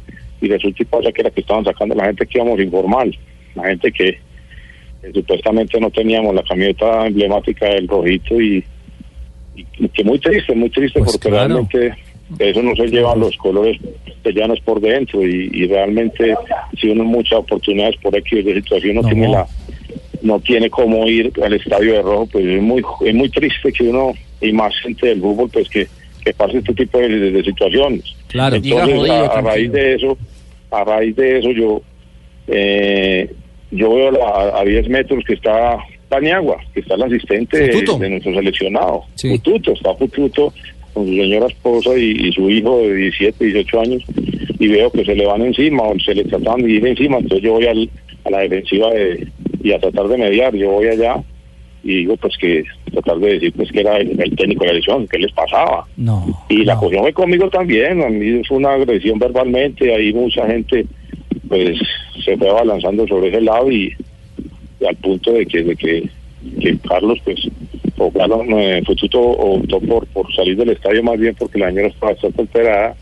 [0.41, 3.17] y resulta y pasa que era que estaban sacando la gente que íbamos informal,
[3.55, 4.17] la gente que,
[5.13, 8.63] supuestamente no teníamos la camioneta emblemática del rojito y,
[9.55, 11.47] y- y que muy triste, muy triste Pues porque claro.
[11.69, 11.93] realmente
[12.39, 13.77] eso no se lleva los colores
[14.23, 16.35] llanos por dentro y, y realmente
[16.79, 19.45] si uno muchas oportunidades por X de situación no, tiene la
[20.21, 23.83] no tiene cómo ir al estadio de rojo pues es muy es muy triste que
[23.83, 25.87] uno y más gente del fútbol pues que,
[26.23, 28.55] que pase este tipo de, de- de situaciones Claro.
[28.55, 30.17] entonces jodido, a, raíz de eso
[30.71, 31.81] a raíz de eso yo
[32.47, 33.29] eh,
[33.71, 35.77] yo veo la- a 10 metros que está
[36.09, 39.03] Paniagua, que está el asistente de, nuestro seleccionado.
[39.15, 39.29] Sí.
[39.29, 40.53] Fututo, está Fututo
[40.93, 44.03] con su señora esposa y, y su hijo de 17, 18 años,
[44.59, 47.43] y veo que se le van encima o se le tratan de ir encima, entonces
[47.43, 47.89] yo voy al-
[48.25, 49.27] a la defensiva de,
[49.63, 51.21] y a tratar de mediar, yo voy allá
[51.83, 52.63] y digo pues que
[52.93, 55.85] tratar de decir pues que era el, el técnico de la elección, que les pasaba.
[55.97, 56.25] No.
[56.47, 60.85] Y la cogió fue conmigo también, a mí fue una agresión verbalmente, ahí mucha gente
[61.49, 61.77] pues
[62.23, 63.93] se fue abalanzando sobre ese lado y,
[64.79, 66.09] y al punto de que, de que,
[66.59, 67.39] que Carlos pues
[67.97, 72.11] o Carlos eh, optó por, por salir del estadio más bien porque la señora estaba
[72.13, 72.95] bastante alterada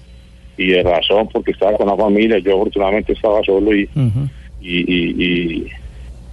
[0.57, 3.89] y de razón porque estaba con la familia, yo afortunadamente estaba solo y,
[4.61, 5.67] y, y, y,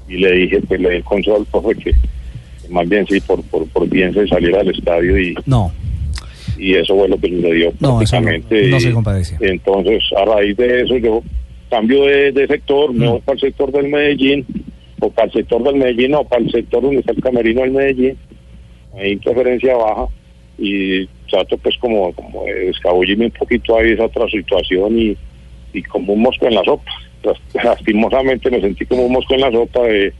[0.09, 3.21] y le dije, pues le di el consejo al profe que que más bien sí,
[3.21, 5.73] por, por, por bien se saliera del estadio y, No.
[6.59, 8.69] y eso fue lo que sucedió No, no- prácticamente.
[8.69, 9.37] no se compadece.
[9.41, 11.23] Entonces, a raíz de eso, yo
[11.71, 12.99] cambio de, de sector, Mm.
[12.99, 14.45] me voy para el sector del Medellín,
[15.01, 17.71] o para el sector del Medellín, o para el sector donde está el camerino del
[17.73, 18.17] Medellín,
[18.99, 20.07] hay interferencia baja,
[20.59, 25.17] y trato pues como, como de escabullirme un poquito ahí esa otra situación y,
[25.73, 26.91] y como un mosco en la sopa.
[27.23, 30.13] Las- Lastimosamente me sentí como un mosco en la sopa de,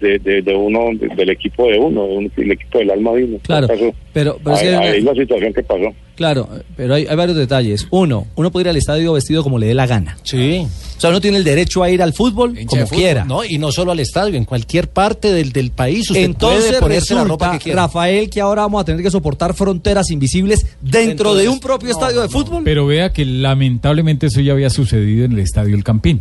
[0.00, 3.10] de, de, de uno, de- del equipo de uno, de un- del equipo del alma
[3.10, 3.38] uno.
[3.42, 5.94] Claro, caso, pero- pero es ahí- que- ahí es la situación que pasó.
[6.16, 7.86] Claro, pero hay, hay varios detalles.
[7.90, 10.18] Uno, uno puede ir al estadio vestido como le dé la gana.
[10.22, 10.66] Sí.
[10.96, 13.24] O sea, uno tiene el derecho a ir al fútbol como fútbol, quiera.
[13.24, 16.80] No, y no solo al estadio, en cualquier parte del, del país usted Entonces puede
[16.80, 17.82] ponerse la ropa resulta, que quiera.
[17.82, 22.20] Rafael, que ahora vamos a tener que soportar fronteras invisibles dentro, de un propio estadio
[22.20, 22.64] de fútbol.
[22.64, 26.20] Pero vea que lamentablemente eso ya había sucedido en el Estadio El Campín.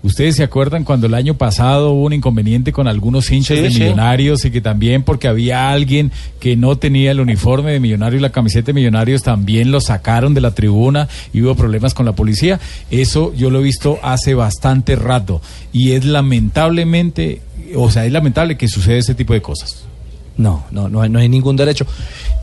[0.00, 3.70] Ustedes se acuerdan cuando el año pasado hubo un inconveniente con algunos hinchas Sí, de
[3.72, 3.80] sí.
[3.80, 8.22] Millonarios y que también porque había alguien que no tenía el uniforme de Millonarios y
[8.22, 12.12] la camiseta de Millonarios también lo sacaron de la tribuna y hubo problemas con la
[12.12, 12.60] policía.
[12.92, 15.42] Eso yo lo he visto hace bastante rato
[15.72, 17.42] y es lamentablemente,
[17.74, 19.87] o sea, es lamentable que suceda ese tipo de cosas.
[20.38, 21.84] No, no, no hay, no hay ningún derecho.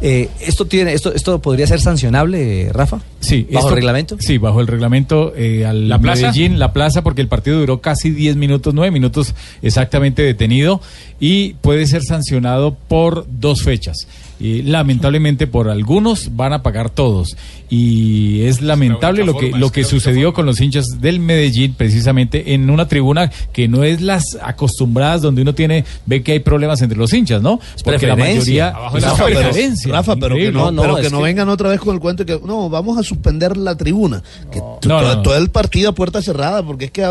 [0.01, 2.99] Eh, esto tiene, esto, esto podría ser sancionable, Rafa.
[3.21, 4.17] Sí, bajo esto- el reglamento.
[4.19, 6.27] Sí, bajo el reglamento eh, al ¿La plaza?
[6.27, 10.81] Medellín, la plaza, porque el partido duró casi 10 minutos, 9 minutos exactamente detenido
[11.19, 13.95] y puede ser sancionado por dos fechas.
[14.39, 17.37] Y lamentablemente por algunos van a pagar todos
[17.69, 22.69] y es lamentable lo que lo que sucedió con los hinchas del Medellín precisamente en
[22.69, 26.97] una tribuna que no es las acostumbradas donde uno tiene ve que hay problemas entre
[26.97, 27.59] los hinchas, ¿no?
[27.83, 31.49] Porque la mayoría Rafa, es pero, preferencia, Rafa, pero que no, pero que no vengan
[31.49, 34.21] otra vez con el cuento de que no, vamos a suspender la tribuna.
[34.51, 35.21] Que No, todo, no, no.
[35.21, 37.01] todo el partido a puerta cerrada, porque es que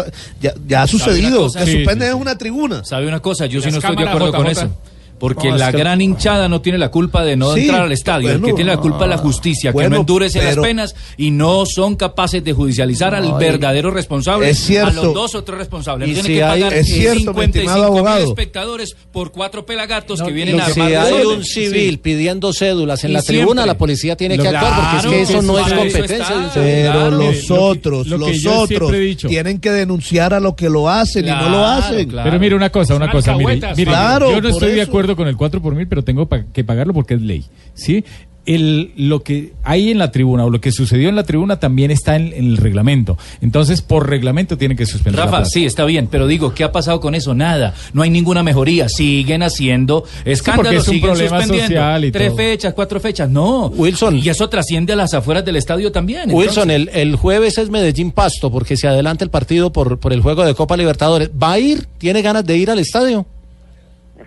[0.40, 1.42] ya, ya ha ¿Sabe una sucedido.
[1.44, 1.60] cosa?
[1.60, 2.84] Que Sí, suspenden sí, es una tribuna.
[2.84, 3.46] ¿Sabe una cosa?
[3.46, 4.70] Yo sí no estoy de acuerdo con eso.
[5.18, 7.92] Porque No, la que- gran hinchada no tiene la culpa de no Sí, entrar al
[7.92, 8.30] estadio.
[8.30, 10.94] el que tiene la culpa es la ah, justicia, que no endurece pero- las penas
[11.16, 14.88] y no son capaces de judicializar al No, verdadero responsable, es cierto.
[15.00, 16.06] a los dos o tres responsables.
[16.06, 20.20] Tienen si que hay- pagar es cierto, mi 55 estimado mil espectadores por cuatro pelagatos
[20.20, 21.96] que vienen a si hay un civil Sí.
[21.98, 23.66] pidiendo cédulas en Y la tribuna, siempre.
[23.66, 26.40] la policía tiene Lo- que actuar porque es que eso no es competencia está.
[26.40, 28.92] de un Pero los otros, lo que los otros
[29.28, 32.08] tienen que denunciar a los que lo hacen y no lo hacen.
[32.10, 34.90] Pero mire una cosa, una cosa, mire, alcahuetas, mire, claro, yo no estoy de eso.
[35.04, 37.44] Acuerdo con el 4 por mil, pero tengo pa- que pagarlo porque es ley,
[37.74, 38.04] ¿sí?
[38.46, 41.90] El, lo que hay en la tribuna o lo que sucedió en la tribuna también
[41.90, 43.16] está en, en el reglamento.
[43.40, 47.00] Entonces, por reglamento tiene que suspender Rafa, sí, está bien, pero digo, ¿qué ha pasado
[47.00, 47.32] con eso?
[47.32, 51.74] Nada, no hay ninguna mejoría, siguen haciendo escándalos, es un siguen problema suspendiendo.
[51.74, 52.36] social y Tres todo.
[52.36, 53.68] fechas, cuatro fechas, no.
[53.68, 54.18] Wilson.
[54.18, 56.30] Y eso trasciende a las afueras del estadio también.
[56.30, 56.94] Wilson, entonces.
[56.96, 60.44] el, el jueves es Medellín Pasto porque se adelanta el partido por, por el juego
[60.44, 61.30] de Copa Libertadores.
[61.30, 61.86] ¿Va a ir?
[61.96, 63.24] ¿Tiene ganas de ir al estadio?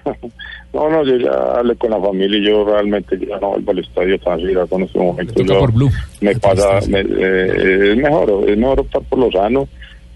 [0.74, 3.80] No, no, yo ya hablé con la familia y yo realmente ya no vuelvo al
[3.80, 5.34] estadio tan seguido con este momento.
[5.34, 5.90] toca Yo- por Blue.
[6.22, 9.68] Me pasa, me- eh, es mejor, es mejor optar por lo sano.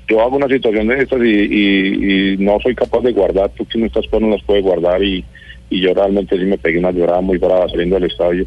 [0.08, 3.78] Yo hago una situación de estas y, y- y no soy capaz de guardar, porque
[3.80, 5.24] no estas cosas no las puede guardar y,
[5.70, 8.46] y yo realmente sí me pegué una llorada muy brava saliendo del estadio.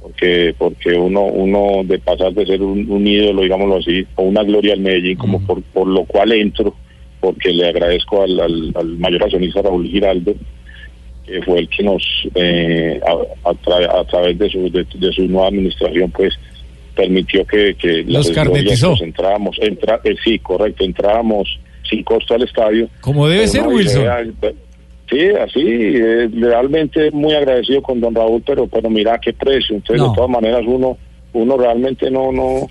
[0.00, 4.42] Porque porque uno uno de pasar de ser un, un ídolo, digámoslo así, o una
[4.42, 6.74] gloria al Medellín, como por, por lo cual entro,
[7.20, 10.34] porque le agradezco al, al, al mayor accionista Raúl Giraldo,
[11.26, 12.02] que fue el que nos,
[12.34, 16.34] eh, a, a tra- a través de su, de, de su nueva administración, pues
[16.94, 21.48] permitió que, que Los pues, entrábamos, entra, eh, sí, correcto, entrábamos
[21.88, 22.88] sin costo al estadio.
[23.00, 24.02] Como debe ser, Wilson.
[24.02, 24.24] idea,
[25.10, 29.76] Sí, así, eh, realmente muy agradecido con don Raúl, pero pero mira qué precio.
[29.76, 30.08] Entonces, No.
[30.08, 30.96] de todas maneras, uno
[31.34, 32.66] uno realmente no, no,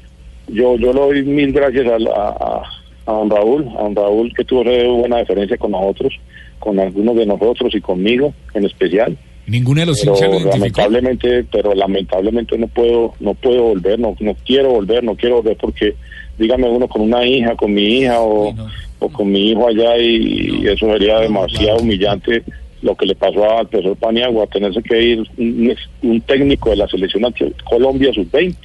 [0.48, 1.98] yo yo le doy mil gracias a,
[2.30, 2.64] a,
[3.06, 6.14] a don Raúl, a don Raúl que tuvo buena diferencia con nosotros,
[6.62, 9.18] con algunos de nosotros y conmigo en especial.
[9.48, 14.36] Ninguno de los Pero lo lamentablemente, pero lamentablemente no puedo, no puedo volver, no, no
[14.46, 15.96] quiero volver, no quiero volver porque
[16.38, 18.56] dígame uno con una hija, con mi hija o,
[19.00, 22.44] o con mi hijo allá y, eso sería demasiado humillante
[22.82, 26.88] lo que le pasó al profesor Paniagua, tenerse que ir un, un técnico de la
[26.88, 28.56] selección Antio- Colombia sub-20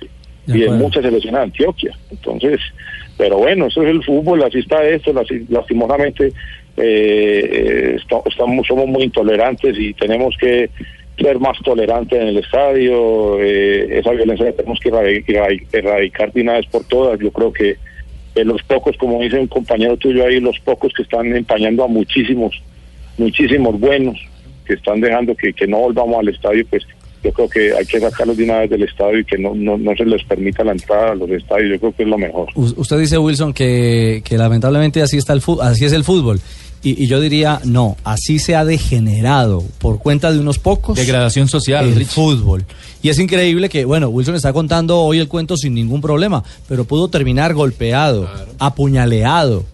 [0.48, 1.98] y de muchas selecciones de Antioquia.
[2.10, 2.60] Entonces,
[3.18, 5.12] pero bueno, eso es el fútbol, así está esto,
[5.48, 6.32] lastimosamente
[6.76, 10.70] eh, esta- estamos, somos muy intolerantes y tenemos que
[11.18, 16.32] ser más tolerantes en el estadio, eh, esa violencia la tenemos que erradi- erradi- erradicar
[16.32, 17.18] de una vez por todas.
[17.18, 17.76] Yo creo que
[18.34, 21.88] eh, los pocos, como dice un compañero tuyo ahí, los pocos que están empañando a
[21.88, 22.54] muchísimos,
[23.16, 24.18] muchísimos buenos,
[24.66, 26.82] que están dejando que, no volvamos al estadio, pues
[27.24, 29.78] yo creo que hay que sacarlos de una vez del estadio y que no, no,
[29.78, 32.48] no se les permita la entrada a los estadios, yo creo que es lo mejor.
[32.54, 36.38] Usted dice, Wilson, que, que lamentablemente así, está el así es el fútbol.
[36.82, 40.96] Y, y yo diría, no, así se ha degenerado por cuenta de unos pocos.
[40.96, 42.08] Degradación social, el Rich.
[42.08, 42.64] fútbol.
[43.02, 46.84] Y es increíble que, bueno, Wilson está contando hoy el cuento sin ningún problema, pero
[46.84, 49.64] pudo terminar golpeado, apuñaleado.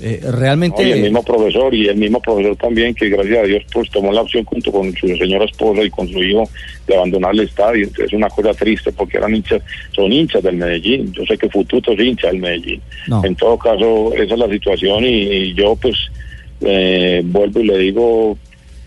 [0.00, 0.82] Eh, realmente.
[0.82, 3.88] No, y el mismo profesor y el mismo profesor también que gracias a Dios pues
[3.90, 6.42] tomó la opción junto con su señora esposa y con su hijo
[6.86, 7.88] de abandonar el estadio.
[7.96, 11.12] Es una cosa triste porque eran hinchas, son hinchas del Medellín.
[11.12, 12.82] Yo sé que Fututo es hincha del Medellín.
[13.06, 13.24] No.
[13.24, 15.94] En todo caso esa es la situación y, y yo pues
[16.64, 18.36] eh, vuelvo y le digo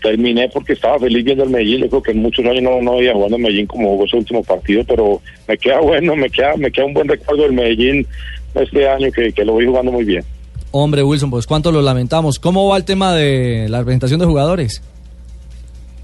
[0.02, 1.80] terminé porque estaba feliz viendo el Medellín.
[1.80, 4.16] Yo creo que en muchos años no, no había jugado en Medellín como jugó ese
[4.16, 8.06] último partido, pero me queda bueno, me queda, me queda un buen recuerdo del Medellín
[8.54, 10.22] este año que, que lo voy jugando muy bien.
[10.70, 12.38] Hombre, Wilson, pues cuánto lo lamentamos.
[12.38, 14.82] ¿Cómo va el tema de la presentación de jugadores?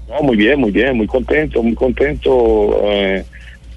[0.09, 2.81] No, muy bien, muy bien, muy contento, muy contento.
[2.83, 3.23] eh,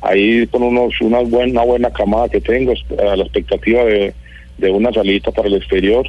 [0.00, 4.14] ahí con unos, una buena, una buena camada que tengo, a la expectativa de,
[4.58, 6.06] de una salida para el exterior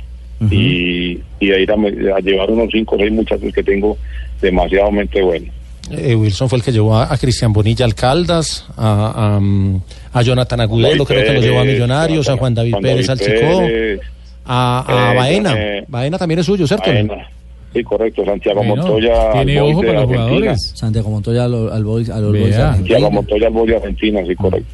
[0.52, 3.98] y, y a ir a, me- a llevar unos cinco o seis muchachos que tengo
[4.42, 5.50] demasiadamente buenos.
[5.92, 9.82] Eh, Wilson fue el que llevó a, a Cristian Bonilla al Caldas, a, a, mm,
[10.14, 13.20] a Jonathan Agudelo, creo que lo llevó a Millonarios, a Juan David Juan Pérez al
[13.20, 13.30] Chico,
[13.60, 14.00] Pérez,
[14.46, 15.54] a, a eh, Baena.
[15.58, 16.92] eh, Baena también es suyo, ¿cierto?
[16.92, 17.28] Baena.
[17.74, 19.32] Sí, correcto, Santiago Bueno, Montoya.
[19.32, 20.24] al tiene Boys ojo para los Argentina.
[20.30, 20.72] jugadores.
[20.76, 22.42] Santiago Montoya al, al Boys, a los Vea.
[22.44, 22.56] Boys.
[22.56, 24.74] Santiago Montoya al Boys de Argentina, sí, correcto.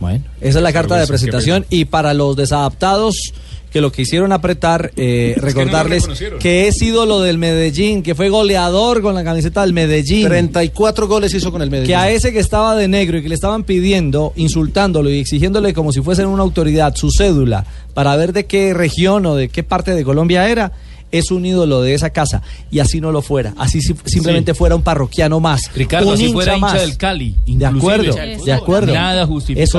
[0.00, 3.32] Bueno, esa es la carta de presentación y para los desadaptados
[3.72, 6.08] que lo quisieron apretar, eh, recordarles
[6.40, 10.26] que es ídolo del Medellín, que fue goleador con la camiseta del Medellín.
[10.26, 11.88] 34 goles hizo con el Medellín.
[11.88, 15.74] Que a ese que estaba de negro y que le estaban pidiendo, insultándolo y exigiéndole
[15.74, 17.64] como si fuese una autoridad su cédula
[17.94, 20.72] para ver de qué región o de qué parte de Colombia era,
[21.12, 22.42] es un ídolo de esa casa.
[22.70, 25.62] Y así no lo fuera, así si- simplemente fuera un parroquiano más.
[25.74, 26.80] Ricardo, un así fuera hincha más.
[26.80, 28.92] del Cali, De acuerdo, de acuerdo.
[28.94, 29.26] Nada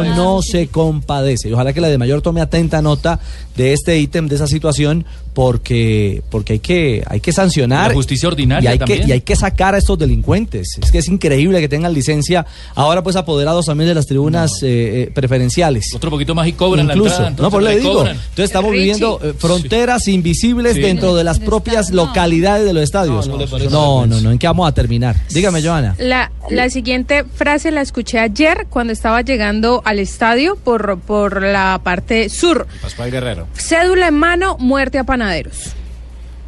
[0.04, 0.16] eso.
[0.16, 1.50] no se compadece.
[1.50, 3.20] Y ojalá que la de mayor tome atenta nota
[3.56, 5.06] de este ítem, de esa situación,
[5.40, 7.88] porque, porque hay que, hay que sancionar.
[7.88, 9.04] La justicia ordinaria y hay también.
[9.04, 10.78] Que, y hay que sacar a estos delincuentes.
[10.84, 12.46] Es que es increíble que tengan licencia.
[12.76, 15.94] Ahora pues apoderados también de las tribunas eh, eh, preferenciales.
[15.96, 17.94] Otro poquito más y cobran la Incluso, entrada, no, entonces por le le digo.
[17.94, 18.16] cobran.
[18.18, 18.80] Entonces estamos Richie.
[18.84, 20.82] viviendo eh, fronteras invisibles Sí.
[20.82, 23.26] dentro de las propias localidades de los estadios.
[23.72, 25.16] No, no, no, ¿En qué vamos a terminar?
[25.30, 25.96] Dígame, Joana.
[26.00, 31.80] La, la siguiente frase la escuché ayer cuando estaba llegando al estadio por, por la
[31.82, 32.68] parte sur.
[32.82, 33.48] Pascual Guerrero.
[33.54, 35.06] Cédula en mano, muerte a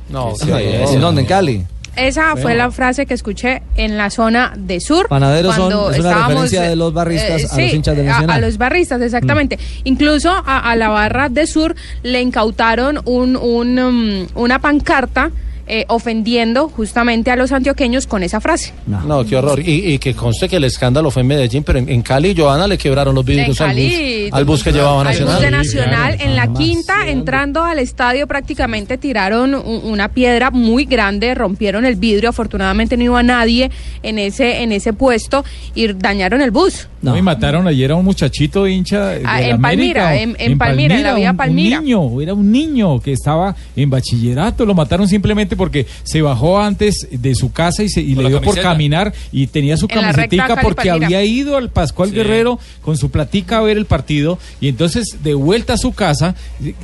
[0.10, 1.22] No, ¿En dónde?
[1.22, 1.66] ¿En Cali?
[1.96, 5.10] Esa fue la frase que escuché en la zona de sur.
[5.10, 8.08] Panaderos son- cuando es una estábamos, referencia de eh, los barristas a los hinchas del
[8.08, 8.38] a- Nacional.
[8.38, 9.60] A, los barristas, exactamente.
[9.84, 15.32] Incluso a, a la barra de sur le incautaron un, un, um, una pancarta
[15.74, 18.74] eh, ofendiendo justamente a los antioqueños con esa frase.
[18.86, 19.57] No, qué horror.
[19.61, 22.67] Y, y que conste que el escándalo fue en Medellín, pero en, en Cali, Joana,
[22.67, 25.41] le quebraron los vidrios En al bus, al bus que llevaba al bus Nacional.
[25.41, 31.34] de Nacional, en la quinta, entrando al estadio, prácticamente tiraron un- una piedra muy grande,
[31.36, 32.28] rompieron el vidrio.
[32.30, 33.72] Afortunadamente no iba nadie
[34.03, 36.89] en ese, en ese puesto y dañaron el bus.
[37.01, 37.17] No.
[37.17, 40.95] y mataron ayer a un muchachito hincha de Ah, en Palmira, América, en- en Palmira,
[40.97, 41.80] en la vía un- Palmira.
[41.80, 46.59] Un niño, era un niño que estaba en bachillerato, lo mataron simplemente porque se bajó
[46.59, 48.70] antes de su casa y, se, y le dio por camiseta.
[48.70, 50.07] caminar y tenía su Cali
[50.64, 52.16] porque había ido al Pascual Sí.
[52.16, 56.34] Guerrero con su platica a ver el partido y entonces de vuelta a su casa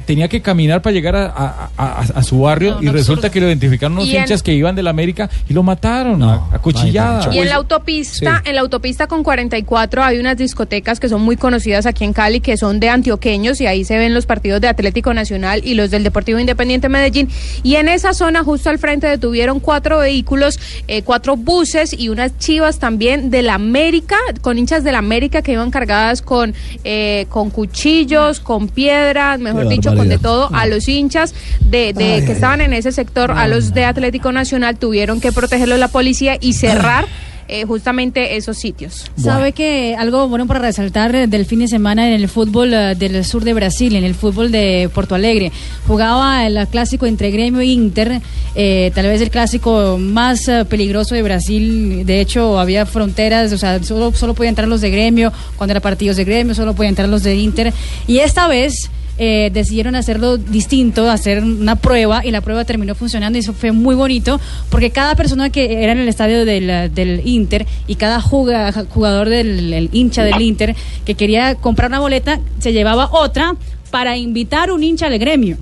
[0.05, 3.47] tenía que caminar para llegar a, a- a- a su barrio y resulta que lo
[3.47, 7.33] identificaron unos en- hinchas que iban de la América y lo mataron a, a cuchillada.
[7.33, 11.35] Y en la autopista, en la autopista con 44 hay unas discotecas que son muy
[11.37, 14.67] conocidas aquí en Cali, que son de antioqueños, y ahí se ven los partidos de
[14.67, 17.29] Atlético Nacional y los del Deportivo Independiente Medellín.
[17.63, 22.37] Y en esa zona, justo al frente, detuvieron cuatro vehículos, eh, cuatro buses y unas
[22.37, 26.53] chivas también de la América, con hinchas de la América que iban cargadas con,
[26.83, 30.49] eh, con cuchillos, con piedras, mejor Qué dicho, con de todo.
[30.53, 33.85] A los hinchas de, de Ay, que ay, estaban en ese sector, a los de
[33.85, 37.05] Atlético Nacional, tuvieron que protegerlos la policía y cerrar
[37.47, 39.09] eh, justamente esos sitios.
[39.15, 42.95] Sabe que algo bueno para resaltar eh, del fin de semana en el fútbol eh,
[42.95, 45.51] del sur de Brasil, en el fútbol de Porto Alegre.
[45.87, 48.21] Jugaba el clásico entre Gremio e Inter,
[48.55, 52.05] eh, tal vez el clásico más peligroso de Brasil.
[52.05, 55.81] De hecho, había fronteras, o sea, solo, solo podían entrar los de Gremio, cuando eran
[55.81, 57.73] partidos de Gremio, solo podían entrar los de Inter.
[58.07, 63.37] Y esta vez eh, decidieron hacerlo distinto, hacer una prueba y la prueba terminó funcionando
[63.37, 64.39] y eso fue muy bonito
[64.69, 69.29] porque cada persona que era en el estadio del, del Inter y cada juga- jugador
[69.29, 73.55] del el hincha del Inter que quería comprar una boleta se llevaba otra
[73.91, 75.57] para invitar un hincha del gremio.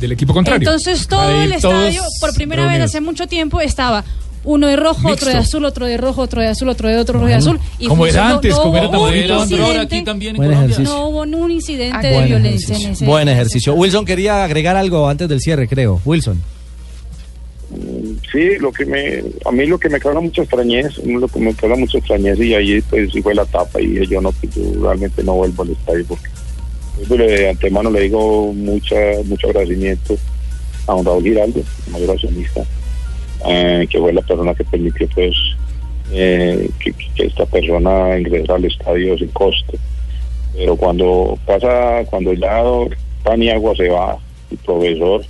[0.00, 0.68] Del equipo contrario.
[0.68, 4.04] Entonces todo el estadio por primera vez hace mucho tiempo estaba
[4.46, 7.20] uno de rojo, otro de azul, otro de rojo, otro de azul, otro de otro
[7.26, 7.60] de azul.
[7.78, 10.74] Y Como era antes, no como era incidente- aquí también en Buen Colombia.
[10.74, 10.94] ejercicio.
[10.98, 13.04] No hubo un incidente de Buen violencia en ese.
[13.04, 13.74] Buen ejercicio.
[13.74, 16.00] Wilson quería agregar algo antes del cierre, creo.
[16.04, 16.40] Wilson.
[18.32, 21.52] Sí, lo que me, a mí lo que me causa mucha extrañez, lo que me
[21.52, 24.62] causa mucha extrañez y ahí pues fue la tapa y dije yo no, pues, yo
[24.82, 26.26] realmente no vuelvo al estadio porque
[27.08, 28.94] pues, de antemano le digo mucha,
[29.24, 30.16] mucho agradecimiento
[30.86, 32.62] a don Raúl Giraldo, el mayor accionista,
[33.44, 35.34] eh, que fue la persona que permitió pues
[36.12, 39.74] eh, que, esta persona ingresara al estadio sin costo.
[40.54, 42.62] Pero cuando pasa, cuando ya
[43.22, 44.18] Paniagua se va,
[44.50, 45.24] el profesor,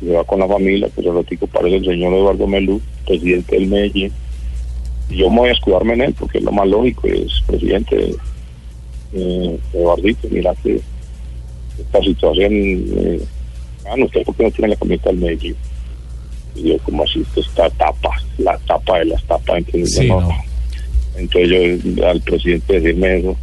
[0.00, 3.68] se va con la familia, pues el ratico parece el señor Eduardo Melú, presidente del
[3.68, 4.12] Medellín.
[5.08, 8.14] Y yo me voy a escudarme en él porque es lo más lógico, es presidente
[9.12, 10.80] eh, Eduardito, mira que
[11.78, 13.20] esta situación, eh,
[13.86, 15.56] ah, no, no tiene la camiseta del Medellín.
[16.56, 20.20] Yo, como así, está tapa, la tapa de las tapas, entonces Sí, no.
[20.20, 20.30] no.
[21.16, 23.36] Entonces yo al presidente decirme eso,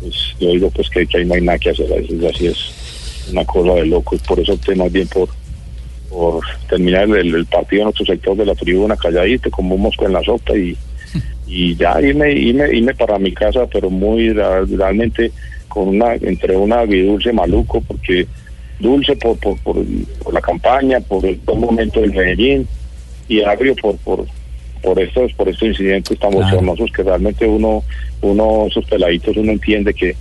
[0.00, 3.28] pues yo digo pues que, que ahí no hay nada que hacer, así, así es
[3.30, 5.28] una cosa de locos, por eso opté más bien por,
[6.08, 10.06] por terminar el, el partido en otro sector de la tribuna calladito, como un mosco
[10.06, 10.76] en la sopa y,
[11.46, 15.30] y ya irme, irme, irme para mi casa, pero muy realmente
[15.68, 18.26] con una, entre una agridulce maluco, porque
[18.82, 19.76] dulce por, por, por,
[20.22, 22.66] por la campaña, por el buen momento del Medellín
[23.28, 24.26] y agrio por, por,
[24.82, 27.82] por estos, por estos incidentes tan bochornosos que realmente uno,
[28.20, 30.14] uno, esos peladitos, uno entiende que,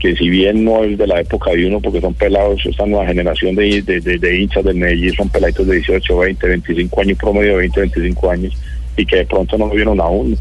[0.00, 3.06] que si bien no es de la época de uno, porque son pelados, esta nueva
[3.06, 7.18] generación de, de, de- de hinchas del Medellín son peladitos de 18, 20, 25 años,
[7.18, 8.52] promedio de 20, 25 años,
[8.96, 10.36] y que de pronto no lo vieron a uno.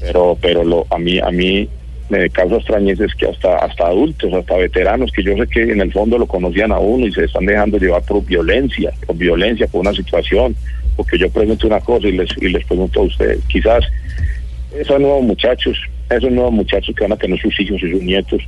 [0.00, 1.68] Pero, pero lo, a mí, a mí
[2.10, 5.80] me causa extrañez es que hasta, hasta adultos, hasta veteranos, que yo sé que en
[5.80, 9.66] el fondo lo conocían a uno y se están dejando llevar por violencia, por violencia,
[9.68, 10.54] por una situación,
[10.96, 13.84] porque yo pregunto una cosa y les, y les pregunto a ustedes, quizás
[14.76, 15.80] esos nuevos muchachos,
[16.10, 18.42] esos nuevos muchachos que van a tener sus hijos y sus nietos,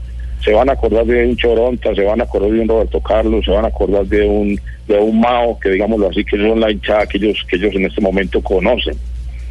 [0.44, 3.44] se van a acordar de un Choronta, se van a acordar de un Roberto Carlos,
[3.44, 6.70] se van a acordar de un de un Mao, que digámoslo así, que son la
[6.70, 8.96] hinchada que ellos, que ellos en este momento conocen.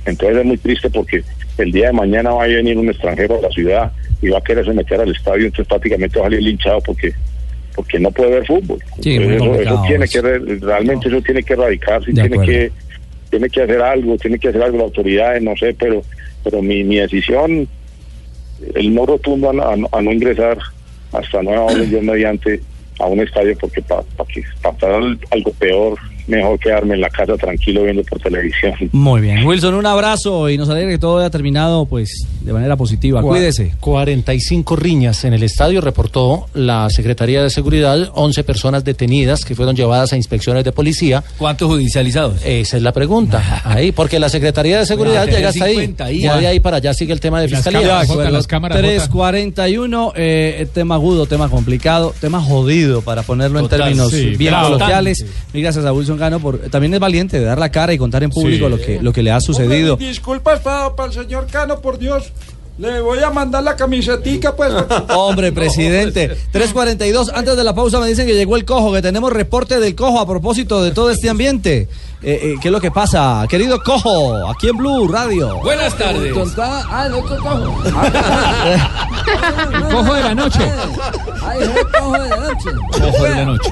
[0.05, 1.23] Entonces es muy triste porque
[1.57, 3.91] el día de mañana va a venir un extranjero a la ciudad
[4.21, 7.11] y va a quererse meter al estadio, entonces prácticamente va a salir linchado porque
[7.75, 8.79] porque no puede ver fútbol.
[9.01, 12.45] Sí, eso, eso tiene que re- realmente eso tiene que erradicarse De tiene acuerdo.
[12.51, 12.71] que
[13.29, 16.03] tiene que hacer algo, tiene que hacer algo la autoridad, no sé, pero
[16.43, 17.67] pero mi, mi decisión,
[18.75, 20.57] el no rotundo a, no- a no- a no ingresar
[21.13, 22.59] hasta nueva orden mediante
[22.99, 25.97] a un estadio porque para que para pasar al- algo peor
[26.27, 28.73] mejor quedarme en la casa tranquilo viendo por televisión.
[28.91, 29.45] Muy bien.
[29.45, 33.21] Wilson, un abrazo y nos alegra que todo haya terminado pues de manera positiva.
[33.21, 33.73] Cuídese.
[33.79, 39.75] 45 riñas en el estadio, reportó la Secretaría de Seguridad, 11 personas detenidas que fueron
[39.75, 41.23] llevadas a inspecciones de policía.
[41.37, 42.43] ¿Cuántos judicializados?
[42.45, 43.61] Esa es la pregunta.
[43.65, 45.73] Ahí, porque la Secretaría de Seguridad Bueno, llega hasta ahí.
[45.73, 46.19] 50 ahí.
[46.21, 47.87] Ya de ahí para allá sigue el tema de Las fiscalía.
[47.87, 48.31] cámaras, acuerdo.
[48.31, 54.35] las cámaras 341, eh, tema agudo, tema complicado, tema jodido, para ponerlo en términos sí,
[54.37, 55.25] bien coloquiales.
[55.53, 58.29] Y gracias a Wilson Por, también es valiente de dar la cara y contar en
[58.29, 58.71] público Sí.
[58.71, 59.93] lo, que, lo que le ha sucedido.
[59.93, 62.31] Hombre, disculpas para, el señor Cano, por Dios.
[62.77, 64.73] Le voy a mandar la camisetica, pues.
[65.09, 66.29] Hombre, presidente.
[66.51, 69.93] 342, antes de la pausa me dicen que llegó el cojo, que tenemos reporte del
[69.93, 71.87] cojo a propósito de todo este ambiente.
[72.23, 73.45] Eh, eh, ¿Qué es lo que pasa?
[73.49, 75.59] Querido cojo, aquí en Blue Radio.
[75.61, 76.33] Buenas tardes.
[76.57, 77.81] Ah, no, cojo.
[79.73, 80.59] El cojo de la noche.
[81.43, 82.69] Ay, es el cojo de la noche.
[83.07, 83.69] Ojo de la noche.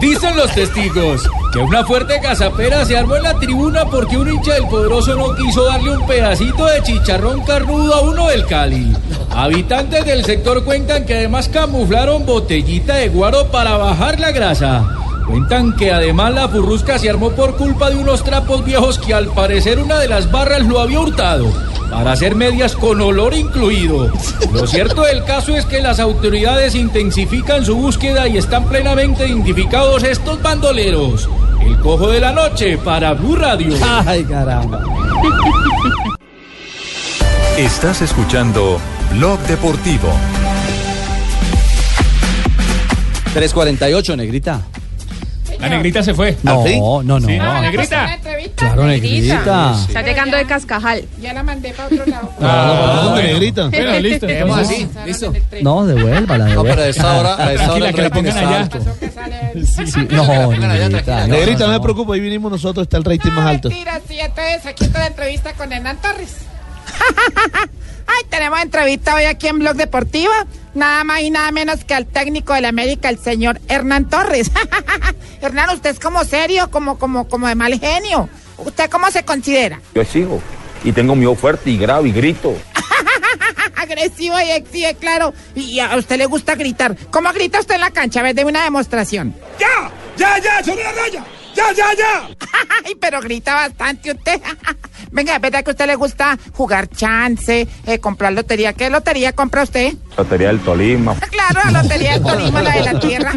[0.00, 4.54] Dicen los testigos que una fuerte casapera se armó en la tribuna porque un hincha
[4.54, 8.92] del poderoso no quiso darle un pedacito de chicharrón carnudo a uno del Cali.
[9.30, 14.84] Habitantes del sector cuentan que además camuflaron botellita de guaro para bajar la grasa.
[15.26, 19.28] Cuentan que además la furrusca se armó por culpa de unos trapos viejos que al
[19.28, 21.52] parecer una de las barras lo había hurtado
[21.90, 24.10] para hacer medias con olor incluido.
[24.52, 30.02] Lo cierto del caso es que las autoridades intensifican su búsqueda y están plenamente identificados
[30.02, 31.28] estos bandoleros.
[31.60, 33.74] El cojo de la noche para Blue Radio.
[34.06, 34.82] Ay, caramba.
[37.58, 38.80] Estás escuchando
[39.12, 40.08] Blog Deportivo.
[43.34, 44.62] 348, negrita.
[45.62, 46.36] La negrita se fue.
[46.42, 46.64] No,
[47.02, 47.26] no, no.
[47.28, 47.60] Sí, no.
[47.62, 48.18] negrita.
[48.56, 49.74] Claro, negrita.
[49.88, 51.04] Está llegando de cascajal.
[51.20, 52.30] Ya la mandé para otro lado.
[52.40, 53.68] Ah, ¿Dónde, negrita?
[53.68, 54.26] Bueno, listo.
[54.26, 55.32] Quedemos así, listo.
[55.62, 56.88] No, devuélvala, No, pero a devuélvala.
[56.88, 58.68] esta hora, a esta hora que la pongan allá.
[60.10, 61.26] no, negrita.
[61.26, 63.68] no, Negrita, no me preocupa, ahí vinimos nosotros, está el rating más alto.
[63.68, 66.36] Mentira, sí, entonces aquí está la entrevista con Hernán Torres.
[68.06, 70.32] Ay, tenemos entrevista hoy aquí en Blog Deportivo.
[70.74, 74.50] Nada más y nada menos que al técnico del América, el señor Hernán Torres.
[75.42, 78.28] Hernán, usted es como serio, como, como, como de mal genio.
[78.58, 79.80] ¿Usted cómo se considera?
[79.94, 80.40] Yo sigo
[80.84, 82.54] y tengo mi voz fuerte y grave y grito.
[83.76, 85.34] Agresivo y exige, claro.
[85.54, 86.96] Y a usted le gusta gritar.
[87.10, 88.20] ¿Cómo grita usted en la cancha?
[88.20, 89.34] A ver, deme una demostración.
[89.58, 89.90] ¡Ya!
[90.16, 90.62] ¡Ya, ya!
[90.62, 91.24] ¡Sobre la raya!
[91.54, 92.28] ¡Ya, ya, ya!
[92.84, 94.40] Ay, pero grita bastante usted.
[95.10, 98.72] Venga, ¿es verdad que a usted le gusta jugar chance, eh, comprar lotería?
[98.72, 99.92] ¿Qué lotería compra usted?
[100.16, 101.14] Lotería del Tolima.
[101.32, 103.32] Claro, la lotería del Tolima, la de la tierra.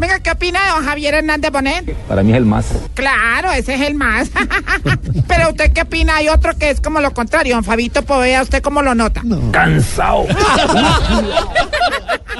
[0.00, 1.94] Venga, ¿qué opina de don Javier Hernández Bonet?
[2.08, 2.66] Para mí es el más.
[2.94, 4.30] Claro, ese es el más.
[5.28, 6.16] Pero usted qué opina?
[6.16, 9.22] Hay otro que es como lo contrario, don Fabito Povea, ¿usted cómo lo nota?
[9.52, 10.26] Cansado.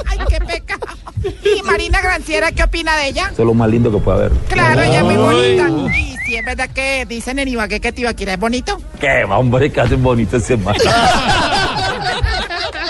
[0.07, 0.87] Ay, qué pecado.
[1.23, 3.31] ¿Y Marina Granciera qué opina de ella?
[3.33, 4.33] Eso es lo más lindo que puede haber.
[4.49, 5.69] Claro, ella es muy bonita.
[5.97, 8.81] Y si es verdad que dicen en Ibagué que Tibaquira es bonito.
[8.99, 9.71] ¿Qué va, hombre?
[9.71, 10.77] Que hacen bonito ese más.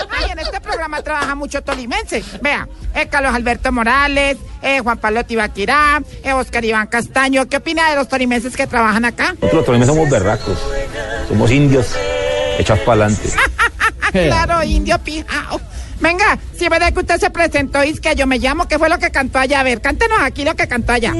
[0.09, 2.23] Ay, en este programa trabaja mucho tolimense.
[2.41, 7.47] Vea, eh, Carlos Alberto Morales, eh, Juan Pablo Tibaquirá, eh, Oscar Iván Castaño.
[7.47, 9.33] ¿Qué opina de los tolimenses que trabajan acá?
[9.33, 10.57] Nosotros los tolimenses somos berracos.
[11.27, 11.95] Somos indios.
[12.59, 13.29] Echas para adelante.
[14.11, 15.59] claro, indio pijao.
[16.01, 18.89] Venga, si verdad que usted se presentó y es que yo me llamo, ¿qué fue
[18.89, 19.59] lo que cantó allá?
[19.59, 21.13] A ver, cántenos aquí lo que cantó allá.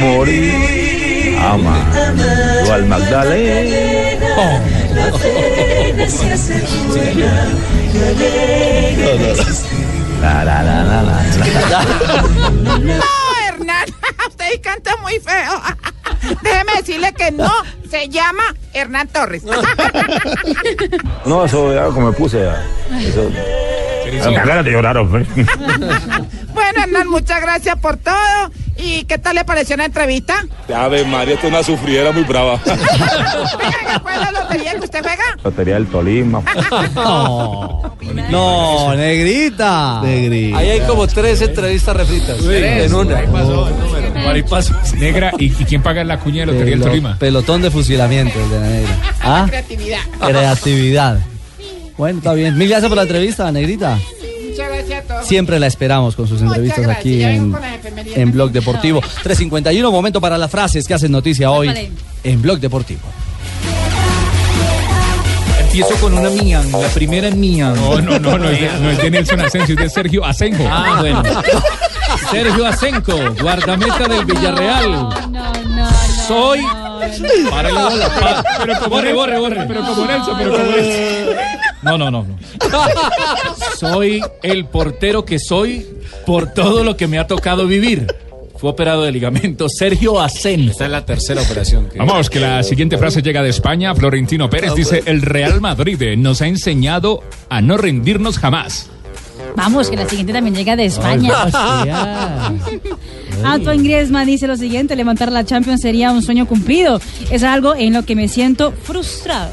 [0.00, 1.36] Morir.
[1.40, 1.90] Ama.
[2.66, 4.28] Yo al Magdalena.
[10.20, 11.22] La, la, la, la, la,
[11.70, 11.84] la.
[12.80, 13.04] No,
[13.46, 13.86] Hernán,
[14.28, 15.62] usted canta muy feo.
[16.42, 17.50] Déjeme decirle que no
[17.90, 19.42] se llama Hernán Torres.
[21.24, 22.40] No, eso ya como me puse.
[22.40, 22.64] ya.
[23.00, 23.30] Eso.
[24.32, 25.26] Ganas de llorar, hombre.
[26.58, 28.14] Bueno, Hernán, muchas gracias por todo.
[28.76, 30.44] ¿Y qué tal le pareció la entrevista?
[30.74, 32.58] Ave María, esto es una sufridera muy brava.
[34.02, 35.22] ¿cuál es la lotería que usted juega?
[35.44, 36.42] Lotería del Tolima.
[36.96, 37.96] No,
[38.30, 40.00] no, negrita.
[40.02, 40.58] Negrita.
[40.58, 42.38] Ahí hay como tres entrevistas refritas.
[42.44, 43.20] En una.
[44.98, 47.18] Negra, ¿y, y quién paga la cuña de lotería del Tolima?
[47.18, 48.96] pelotón de fusilamiento el de la negra.
[49.20, 49.46] ¿Ah?
[49.48, 50.00] Creatividad.
[50.20, 51.18] Creatividad.
[51.96, 52.56] Bueno, está bien.
[52.56, 53.98] Mil gracias por la entrevista, negrita.
[54.48, 55.26] Muchas gracias a todos.
[55.26, 57.00] Siempre la esperamos con sus entrevistas gracias.
[57.00, 57.54] aquí en,
[58.14, 59.00] en Blog Deportivo.
[59.00, 61.70] 351, momento para las frases que hacen noticia hoy
[62.24, 63.00] en Blog Deportivo.
[65.80, 67.72] Empiezo con una mía, la primera es mía.
[67.76, 70.64] No, no, no, no es de, no es de Nelson Asensio, es de Sergio Asenjo.
[70.68, 71.22] Ah, bueno.
[72.32, 74.90] Sergio Asenco, guardameta del Villarreal.
[74.90, 75.88] No, no, no.
[76.26, 76.60] Soy.
[77.48, 79.64] Párale bola, pa- Pero como borre, Nelson, borre, borre.
[79.68, 81.36] Pero como Nelson, pero como Nelson.
[81.82, 82.24] No, no, no.
[82.24, 82.38] no.
[83.78, 85.86] Soy el portero que soy
[86.26, 88.06] por todo lo que me ha tocado vivir.
[88.58, 90.68] Fue operado de ligamento Sergio Acen.
[90.68, 91.88] Esta es la tercera operación.
[91.88, 93.94] que- Vamos, que la siguiente frase llega de España.
[93.94, 98.90] Florentino Pérez dice, el Real Madrid nos ha enseñado a no rendirnos jamás.
[99.56, 101.32] Vamos, que la siguiente también llega de España.
[103.44, 107.00] Antoine Griezmann dice lo siguiente, levantar la Champions sería un sueño cumplido.
[107.30, 109.50] Es algo en lo que me siento frustrado.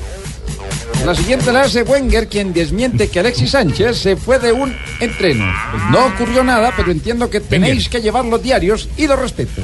[1.06, 5.46] La siguiente la hace Wenger, quien desmiente que Alexis Sánchez se fue de un entreno.
[5.92, 9.62] No ocurrió nada, pero entiendo que tenéis que llevar los diarios y los respeto.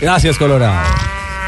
[0.00, 0.80] Gracias, Colorado.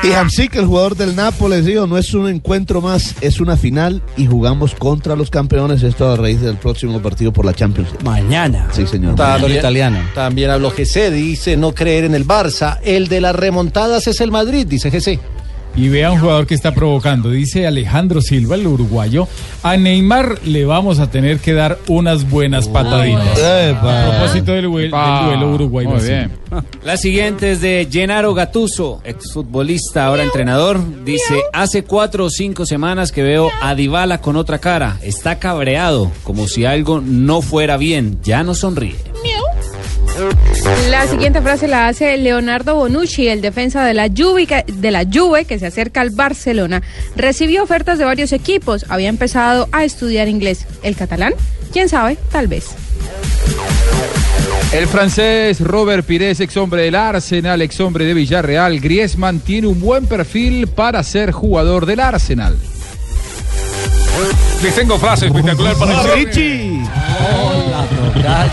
[0.05, 4.03] Y Hamsik, el jugador del Nápoles, dijo, no es un encuentro más, es una final
[4.17, 5.85] y jugamos contra los campeones.
[5.85, 7.89] Esto a raíz del próximo partido por la Champions.
[8.03, 8.69] Mañana.
[8.73, 9.15] Sí, señor.
[9.15, 9.63] También,
[10.13, 12.79] También habló GC, dice no creer en el Barça.
[12.83, 15.21] El de las remontadas es el Madrid, dice GC.
[15.75, 19.27] Y vea un jugador que está provocando, dice Alejandro Silva, el uruguayo.
[19.63, 23.39] A Neymar le vamos a tener que dar unas buenas pataditas.
[23.41, 26.33] A propósito del, duelo uruguay Muy bien.
[26.85, 30.81] La siguiente es de Gennaro Gattuso, exfutbolista, ahora entrenador.
[31.05, 34.99] Dice, hace cuatro o cinco semanas que veo a Dybala con otra cara.
[35.03, 38.19] Está cabreado, como si algo no fuera bien.
[38.23, 38.97] Ya no sonríe.
[41.03, 45.05] La siguiente frase la hace Leonardo Bonucci, el defensa de la Juve, que- de la
[45.05, 46.81] Juve que se acerca al Barcelona.
[47.17, 50.65] Recibió ofertas de varios equipos, había empezado a estudiar inglés.
[50.85, 51.35] ¿El catalán?
[51.73, 52.17] ¿Quién sabe?
[52.31, 52.67] Tal vez.
[54.73, 59.81] El francés Robert Pires, ex hombre del Arsenal, ex hombre de Villarreal, Griezmann tiene un
[59.81, 62.57] buen perfil para ser jugador del Arsenal.
[64.63, 66.81] Les tengo frase espectacular para el Richie.
[68.15, 68.53] Una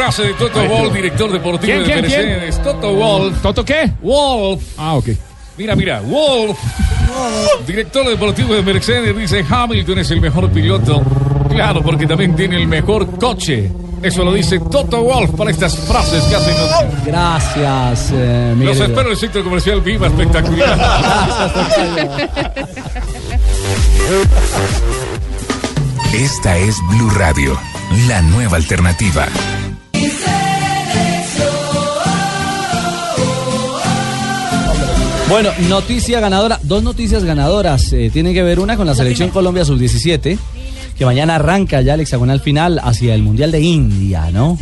[0.00, 2.28] frase de Toto Wolf, director deportivo ¿Quién, de quién, quién?
[2.28, 2.62] Mercedes.
[2.62, 3.42] Toto Wolf.
[3.42, 3.92] ¿Toto qué?
[4.00, 4.62] Wolf.
[4.78, 5.08] Ah, ok.
[5.58, 6.58] Mira, mira, Wolf.
[7.66, 11.02] Director deportivo de Mercedes dice Hamilton es el mejor piloto.
[11.50, 13.70] Claro, porque también tiene el mejor coche.
[14.02, 16.70] Eso lo dice Toto Wolf para estas frases que hacen los...
[17.04, 18.68] Gracias, eh, Miguel.
[18.68, 20.78] Los espero en el centro comercial Viva Espectacular.
[26.14, 27.60] Esta es Blue Radio,
[28.08, 29.26] la nueva alternativa.
[35.30, 37.92] Bueno, noticia ganadora, dos noticias ganadoras.
[37.92, 40.38] eh, tienen que ver una con la selección Colombia Sub-17,
[40.98, 44.58] que mañana arranca ya el hexagonal final hacia el Mundial de India, ¿no?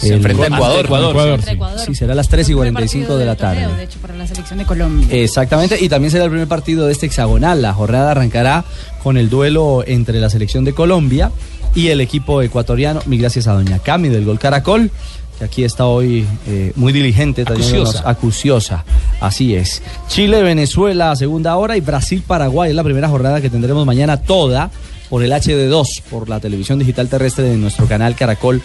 [0.00, 0.84] Se El- enfrenta a Ecuador.
[0.84, 1.50] Ecuador, sí.
[1.52, 1.86] sí.
[1.86, 3.60] Sí, será a las 3 y 45 de la tarde.
[3.60, 5.06] Torneo, de hecho, para la selección de Colombia.
[5.12, 7.62] Exactamente, y también será el primer partido de este hexagonal.
[7.62, 8.64] La jornada arrancará
[9.02, 11.30] con el duelo entre la selección de Colombia
[11.76, 13.00] y el equipo ecuatoriano.
[13.06, 14.90] Mi gracias a Doña Cami del Gol Caracol,
[15.38, 18.08] que aquí está hoy eh, muy diligente, Acuciosa.
[18.08, 18.84] acuciosa.
[19.20, 19.82] Así es.
[20.08, 24.70] Chile, Venezuela segunda hora y Brasil, Paraguay es la primera jornada que tendremos mañana toda
[25.10, 28.62] por el HD2, por la televisión digital terrestre de nuestro canal Caracol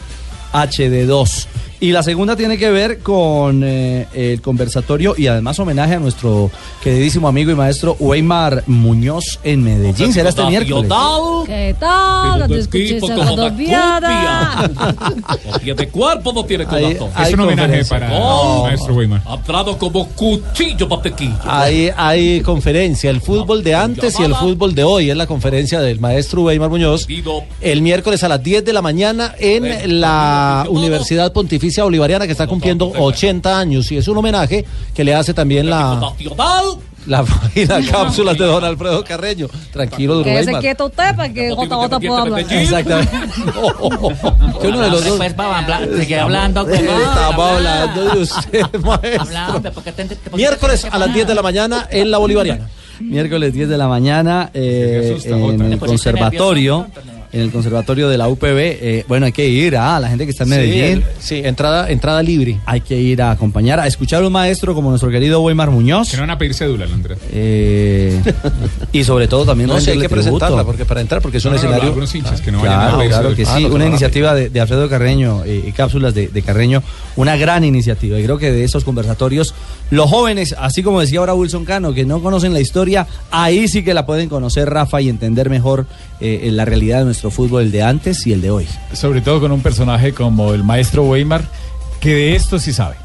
[0.53, 1.45] HD2.
[1.81, 6.51] Y la segunda tiene que ver con eh, el conversatorio y además homenaje a nuestro
[6.83, 10.11] queridísimo amigo y maestro Weimar Muñoz en Medellín.
[10.11, 10.91] Será este miércoles.
[11.45, 12.47] ¿Qué tal?
[12.49, 12.99] Te escuché.
[12.99, 13.55] No
[15.63, 17.09] tiene cuerpo, no tiene corazón.
[17.23, 18.55] Es un homenaje para No.
[18.57, 19.21] el maestro Weimar.
[19.25, 21.39] Hablado como cuchillo mantequilla.
[21.45, 25.11] Hay, hay conferencia, el fútbol de antes y el fútbol de hoy.
[25.11, 27.07] Es la conferencia del maestro Weimar Muñoz.
[27.61, 32.47] El miércoles a las 10 de la mañana en la Universidad Pontificia Bolivariana que está
[32.47, 33.91] cumpliendo 80 años.
[33.91, 36.13] Y es un homenaje que le hace también la,
[37.07, 39.47] la, y la cápsula de don Alfredo Carreño.
[39.71, 40.61] Tranquilo, Quédese Weimar.
[40.61, 42.39] quieto usted para que Jota pueda hablar.
[42.49, 43.11] Exactamente.
[44.61, 45.19] Que uno de los dos.
[45.19, 46.63] Después va a hablar, sigue hablando.
[46.65, 49.61] con- Estamos hablando de usted, maestro.
[50.35, 52.69] Miércoles a las 10 de la mañana en la Bolivariana.
[52.99, 56.87] Miércoles 10 de la mañana eh, en el conservatorio.
[57.31, 58.57] En el conservatorio de la UPB.
[58.57, 60.83] eh, bueno, hay que ir a la gente que está en Sí, Medellín.
[60.83, 62.59] el- sí, entrada, entrada libre.
[62.65, 66.09] Hay que ir a acompañar, a escuchar a un maestro como nuestro querido Weimar Muñoz.
[66.09, 67.19] Que no van a pedir cédula, Andrés.
[67.31, 68.19] eh,
[68.91, 71.51] y sobre todo también No sé, hay que presentarla porque para entrar, porque es un
[71.51, 71.89] No, no, no, escenario.
[71.89, 73.51] algunos hinchas que no vayan Claro, a claro que sí.
[73.53, 73.89] Ah, no, una claro.
[73.89, 76.81] iniciativa de, de Alfredo Carreño eh, y cápsulas de, de Carreño,
[77.15, 78.19] una gran iniciativa.
[78.19, 79.53] Y creo que de esos conversatorios,
[79.91, 83.83] los jóvenes, así como decía ahora Wilson Cano, que no conocen la historia, ahí sí
[83.83, 85.85] que la pueden conocer, Rafa, y entender mejor
[86.21, 88.67] eh, la realidad de nuestro fútbol, el de antes y el de hoy.
[88.93, 91.43] Sobre todo con un personaje como el maestro Weimar,
[91.99, 92.95] que de esto sí sabe.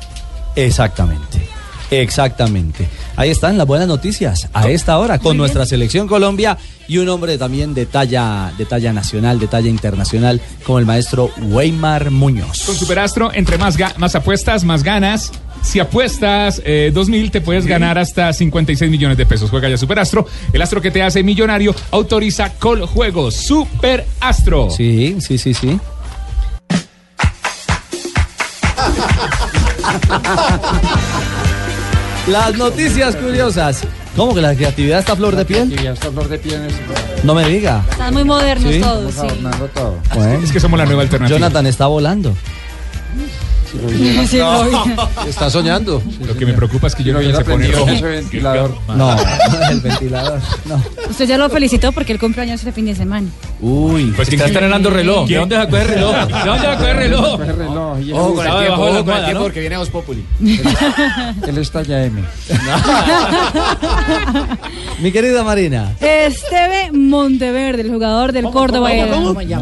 [0.55, 1.54] Exactamente.
[1.91, 2.89] Exactamente.
[3.17, 6.57] Ahí están las buenas noticias a esta hora con nuestra selección Colombia
[6.89, 11.31] y un hombre también de talla, de talla nacional, de talla internacional, como el maestro
[11.41, 12.65] Weimar Muñoz.
[12.65, 15.33] Con Superastro, entre más, ga- más apuestas, más ganas.
[15.63, 19.49] Si apuestas eh, 2000, te puedes ganar hasta 56 millones de pesos.
[19.49, 21.75] Juega ya Superastro, el astro que te hace millonario.
[21.91, 23.35] Autoriza Coljuegos.
[23.35, 24.69] Superastro.
[24.71, 25.79] Sí, sí, sí, sí.
[32.29, 33.83] Las noticias curiosas.
[34.17, 35.73] ¿Cómo que la creatividad está a flor de piel?
[35.73, 36.69] está a flor de piel.
[37.23, 37.85] No me diga.
[37.91, 38.81] Están muy modernos Sí.
[38.81, 39.27] todos, sí.
[40.15, 40.45] Bueno.
[40.45, 41.37] Es que somos la nueva alternativa.
[41.39, 42.35] Jonathan está volando.
[44.29, 44.73] Sí, lo vi.
[45.29, 46.03] Está soñando.
[46.27, 47.87] Lo que me preocupa es que yo no se pone rojo.
[48.95, 49.17] No,
[49.71, 50.41] el ventilador.
[50.67, 50.83] No.
[51.11, 53.27] Usted ya lo felicitó porque el cumpleaños este fin de semana.
[53.61, 55.29] Uy, Pues que está estrenando reloj.
[55.29, 56.15] ¿De dónde sacó el reloj?
[56.27, 57.41] ¿De dónde sacó el reloj?
[58.13, 59.41] Ojo con el tiempo, de ojo con el tiempo ¿no?
[59.43, 60.25] porque viene Voz Populi.
[61.47, 62.23] Él está ya M.
[65.01, 65.93] Mi querida Marina.
[66.01, 68.91] Esteve Monteverde, el jugador del Córdoba.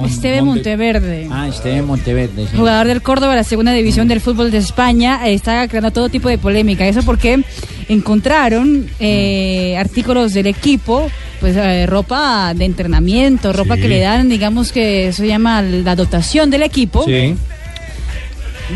[0.06, 1.28] Esteve Monteverde.
[1.30, 2.46] Ah, este en Monteverde.
[2.50, 2.56] sí.
[2.56, 6.28] Jugador del Córdoba, la segunda división del fútbol de España, eh, está creando todo tipo
[6.28, 6.86] de polémica.
[6.86, 7.42] Eso porque
[7.88, 14.72] encontraron eh, artículos del equipo, pues eh, ropa de entrenamiento, ropa que le dan, digamos
[14.72, 17.34] que eso se llama la dotación del equipo, Sí.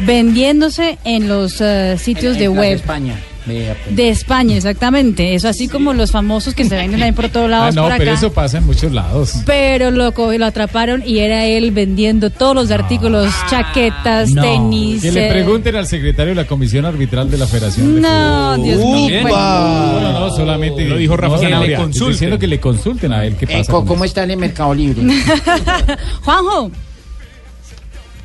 [0.04, 2.72] vendiéndose en los eh, sitios En- de en web.
[2.76, 3.14] España.
[3.46, 3.96] Pues.
[3.96, 5.34] De España, exactamente.
[5.34, 7.74] Eso así como los famosos que se venden ahí por todos Ah, lados.
[7.76, 8.18] no, por pero acá.
[8.18, 9.34] eso pasa en muchos lados.
[9.46, 15.02] Pero lo, lo atraparon y era él vendiendo todos los artículos, chaquetas, tenis.
[15.02, 18.56] Que le eh, pregunten al secretario de la Comisión Arbitral de la Federación de No.
[18.58, 19.22] Dios mío.
[19.22, 22.12] No, no, no, solamente Lo dijo Rafa no, estoy Consulten.
[22.12, 23.72] diciendo que le consulten a él qué Eh, pasa.
[23.72, 24.04] ¿Cómo eso.
[24.04, 25.02] está en el Mercado Libre?
[26.24, 26.70] Juanjo.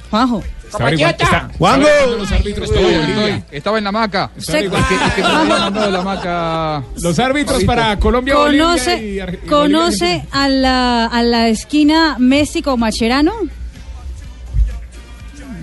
[0.10, 0.44] Juanjo.
[1.58, 1.88] ¡Juanjo!
[3.52, 4.32] Estaba en la.
[4.38, 6.84] Es es hamaca.
[7.02, 13.34] Los árbitros para Colombia, ¿Conoce, conoce a la, a la esquina México Macherano?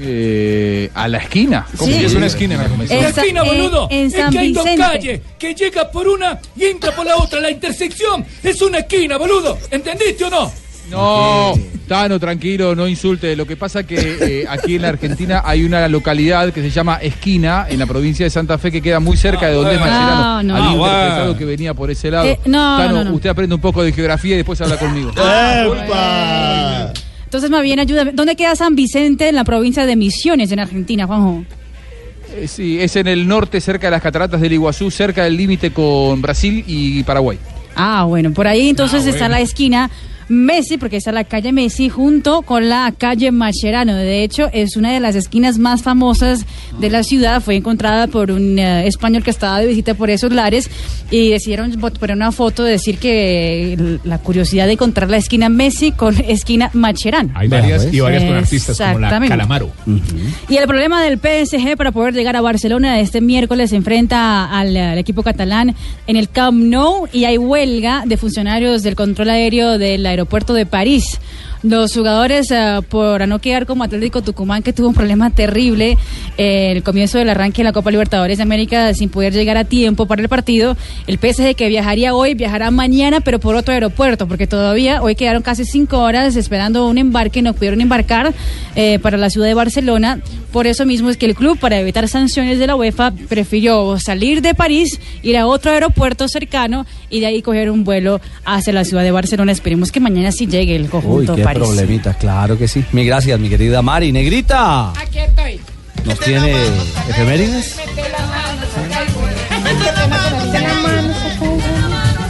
[0.00, 1.66] Eh, a la esquina.
[1.76, 1.92] Sí.
[2.04, 2.54] Es una esquina.
[2.54, 3.88] En esquina, en- boludo.
[3.90, 4.82] en es San que hay dos Vicente.
[4.92, 7.40] calles que llega por una y entra por la otra.
[7.40, 9.59] La intersección es una esquina, boludo.
[9.70, 10.52] ¿Entendiste o no?
[10.91, 11.55] No,
[11.86, 13.34] Tano, tranquilo, no insulte.
[13.36, 13.97] Lo que pasa que
[14.43, 18.24] eh, aquí en la Argentina hay una localidad que se llama Esquina, en la provincia
[18.24, 19.93] de Santa Fe, que queda muy cerca de donde es bueno.
[19.95, 20.43] Mascherano.
[20.43, 20.57] No, no.
[20.57, 20.72] Había Ah,
[21.03, 22.26] interpretado que venía por ese lado.
[22.26, 23.14] Eh, no, Tano, no, no.
[23.14, 25.11] usted aprende un poco de geografía y después habla conmigo.
[25.11, 26.93] ¡Epa!
[27.24, 28.12] Entonces, más bien, ayúdame.
[28.12, 31.45] ¿Dónde queda San Vicente en la provincia de Misiones, en Argentina, Juanjo?
[32.34, 35.70] Eh, sí, es en el norte, cerca de las cataratas del Iguazú, cerca del límite
[35.72, 37.39] con Brasil y Paraguay.
[37.76, 39.91] Ah, bueno, por ahí entonces Ah, está la esquina
[40.29, 43.97] Messi, porque está la calle Messi junto con la calle Mascherano.
[43.97, 46.45] De hecho, es una de las esquinas más famosas
[46.79, 47.41] de la ciudad.
[47.41, 50.70] Fue encontrada por un eh, español que estaba de visita por esos lares
[51.11, 55.93] y decidieron poner una foto de decir que la curiosidad de encontrar la esquina Messi
[55.93, 57.33] con esquina Mascherano.
[57.35, 59.09] Hay varias y varias con artistas como la.
[59.29, 59.70] Calamaro.
[60.49, 64.76] Y el problema del PSG para poder llegar a Barcelona este miércoles se enfrenta al,
[64.76, 65.74] al equipo catalán
[66.07, 70.18] en el Camp Nou y hay huelga de funcionarios del control aéreo del aeropuerto
[70.55, 71.21] de París.
[71.62, 75.98] Los jugadores, eh, por no quedar como Atlético Tucumán, que tuvo un problema terrible
[76.36, 79.64] eh, el comienzo del arranque en la Copa Libertadores de América sin poder llegar a
[79.64, 80.76] tiempo para el partido,
[81.09, 85.42] el PSG que viajaría hoy, viajará mañana, pero por otro aeropuerto, porque todavía hoy quedaron
[85.42, 88.32] casi cinco horas esperando un embarque, no pudieron embarcar
[88.76, 90.20] eh, para la ciudad de Barcelona.
[90.52, 94.42] Por eso mismo es que el club, para evitar sanciones de la UEFA, prefirió salir
[94.42, 98.84] de París, ir a otro aeropuerto cercano y de ahí coger un vuelo hacia la
[98.84, 99.52] ciudad de Barcelona.
[99.52, 101.68] Esperemos que mañana sí llegue el conjunto París.
[101.68, 102.84] problemita, claro que sí.
[102.92, 104.12] Mi gracias, mi querida Mari.
[104.12, 105.61] Negrita, Aquí estoy.
[106.05, 106.55] ¿nos tiene
[107.09, 107.76] efemérides?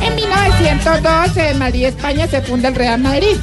[0.00, 3.36] En 1912 en Madrid, España, se funda el Real Madrid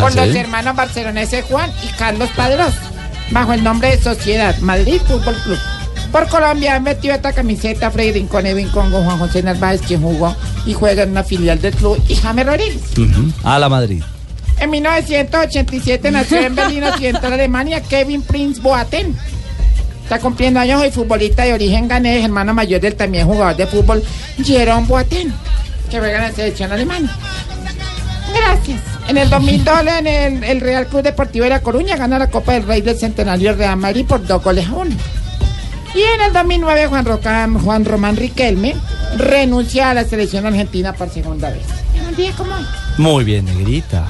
[0.00, 0.38] por ¿ah, los sí?
[0.38, 2.74] hermanos barceloneses Juan y Carlos Padrós,
[3.30, 5.58] bajo el nombre de Sociedad Madrid Fútbol Club.
[6.10, 10.34] Por Colombia han metido esta camiseta Freddy Rincón, Edwin Congo, Juan José Narváez, quien jugó
[10.64, 12.82] y juega en una filial del club, y James Rodríguez.
[13.42, 14.02] A la Madrid.
[14.64, 19.14] En 1987 nació en Berlín Occidental, Alemania, Kevin Prince Boateng.
[20.04, 24.02] Está cumpliendo años hoy, futbolista de origen ganés, hermano mayor del también jugador de fútbol,
[24.42, 25.34] Jerome Boateng,
[25.90, 27.14] que juega en la selección alemana.
[28.34, 28.80] Gracias.
[29.06, 32.52] En el 2002, en el, el Real Club Deportivo de La Coruña gana la Copa
[32.54, 34.96] del Rey del Centenario Real Madrid por dos goles a uno.
[35.94, 38.74] Y en el 2009, Juan, Roca- Juan Román Riquelme
[39.18, 41.62] renuncia a la selección argentina por segunda vez.
[41.98, 42.64] En un día como hoy.
[42.96, 44.06] Muy bien, Negrita.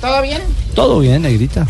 [0.00, 0.42] ¿Todo bien?
[0.74, 1.66] Todo bien, Negrita.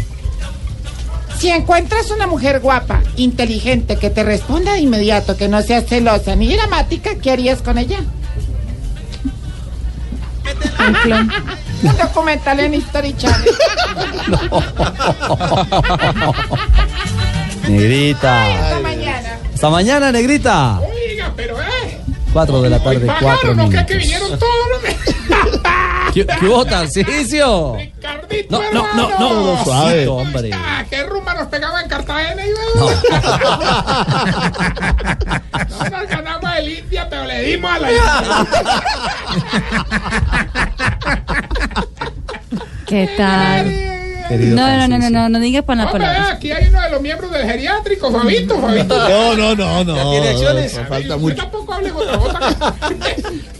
[1.39, 6.35] Si encuentras una mujer guapa, inteligente, que te responda de inmediato, que no sea celosa
[6.35, 8.01] ni dramática, ¿qué harías con ella?
[10.81, 11.33] Un clon.
[11.83, 13.49] Un documental en History Channel.
[17.68, 18.47] Negrita.
[18.47, 19.39] Hasta mañana.
[19.55, 20.81] Hasta mañana, negrita.
[20.81, 22.01] Oiga, pero eh.
[22.33, 23.62] 4 de la tarde, 4 Pagaron, ¿no?
[23.64, 23.87] Que, minutos.
[23.87, 24.83] que vinieron todos los
[26.14, 27.75] ¿Qué, qué hubo, Tarcisio?
[27.76, 29.64] Ricardito, No, no, no, no, hermano.
[29.64, 30.07] suave.
[30.09, 30.51] hombre.
[30.55, 32.87] Ah, qué rumba nos pegaba en Cartagena y no.
[35.91, 37.89] nos ganamos el India, pero le dimos a la
[42.87, 43.72] ¿Qué tal?
[44.55, 46.33] No, no, no, no, no, no digas para Hombre, palabras.
[46.37, 49.09] aquí hay uno de los miembros del geriátrico, Fabito, Fabito.
[49.09, 50.11] No, no, no, no.
[50.11, 50.75] ¿Tiene acciones?
[50.76, 51.37] no, falta mucho.
[51.37, 52.75] tampoco hable con otra cosa.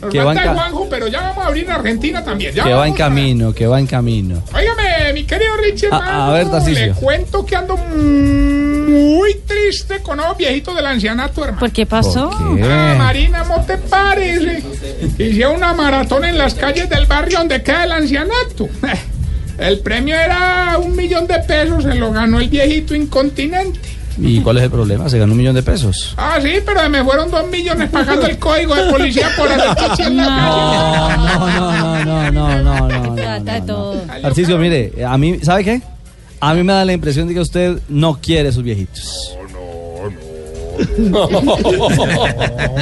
[0.01, 2.53] Nos Que va en Juanjo, pero ya vamos a abrir en Argentina también.
[2.53, 4.41] Ya Que va en camino, que va en camino.
[4.53, 10.17] Óigame, mi querido Richie, A- hermano, a ver, le cuento que ando muy triste con
[10.17, 11.59] los viejitos del ancianato, hermano.
[11.59, 12.31] ¿Por qué pasó?
[12.63, 14.63] Ah, Marina, ¿no te pares?
[15.17, 18.69] Hicieron una maratón en las calles del barrio donde queda el ancianato.
[19.59, 23.77] El premio era un millón de pesos, se lo ganó el viejito incontinente.
[24.21, 25.09] ¿Y cuál es el problema?
[25.09, 26.13] Se ganó un millón de pesos.
[26.17, 29.75] Ah, sí, pero me fueron dos millones pagando el código de policía por en la
[29.75, 30.09] calle.
[30.09, 33.15] No, no, no, no, no, no.
[33.15, 34.57] Trata de todo.
[34.57, 35.81] Mire, a mí, ¿sabe qué?
[36.41, 39.38] A mí me da la impresión de que usted no quiere a sus viejitos.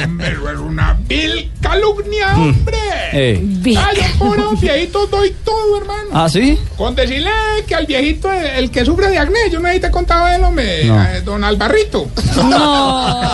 [0.04, 2.76] Hombre, es una vil calumnia, hombre.
[3.12, 3.74] Eh.
[3.76, 6.08] Ah, yo por los viejitos doy todo, hermano.
[6.12, 6.58] ¿Ah, sí?
[6.76, 7.30] Con decirle
[7.66, 10.36] que al viejito, el, el que sufre de acné, yo no te he contado de
[10.36, 11.02] él, hombre, No.
[11.04, 12.08] eh, don Albarrito.
[12.36, 13.20] No.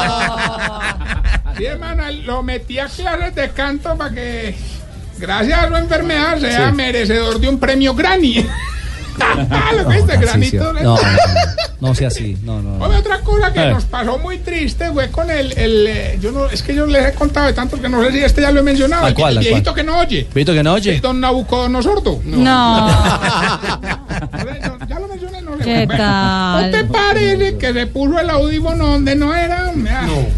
[1.56, 4.56] Sí, hermano, lo metí a clases de canto para que,
[5.18, 6.74] gracias a su enfermedad, sea Sí.
[6.74, 8.44] merecedor de un premio Granny.
[9.76, 10.72] ¿Lo viste, granito?
[10.72, 10.98] No, no, no,
[11.80, 12.36] no sea así.
[12.42, 12.78] No, no.
[12.78, 12.84] no.
[12.86, 13.70] Oye, otra cosa que Eh.
[13.70, 17.06] nos pasó muy triste fue con el, el eh, yo no, es que yo les
[17.08, 19.34] he contado de tanto que no sé si este ya lo he mencionado, ¿Al cuál,
[19.36, 19.74] el viejito cuál?
[19.76, 20.26] que no oye.
[20.34, 21.00] ¿Vito que no oye?
[21.00, 22.02] Don Nabucodonosor.
[22.24, 22.88] No.
[24.88, 25.64] Ya lo mencioné, no sé.
[25.64, 26.70] ¿Qué Bueno, tal?
[26.70, 29.72] ¿No te parece que se puso el audífono donde no era?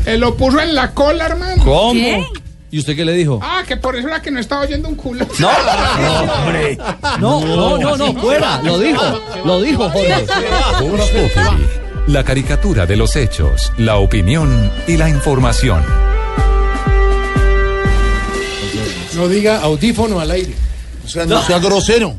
[0.06, 1.64] Eh, lo puso en la cola, hermano.
[1.64, 2.26] ¿Cómo?
[2.70, 3.38] ¿Y usted qué le dijo?
[3.42, 5.26] Ah, que por eso era que no estaba oyendo un culo.
[5.38, 5.48] No,
[6.42, 6.76] hombre.
[7.20, 8.60] No, no, no, no, fuera.
[8.62, 9.02] Lo dijo.
[9.44, 10.26] Lo dijo, Jorge.
[12.08, 15.84] La caricatura de los hechos, la opinión y la información.
[19.14, 20.54] No diga audífono al aire.
[21.04, 22.16] O sea, no sea grosero.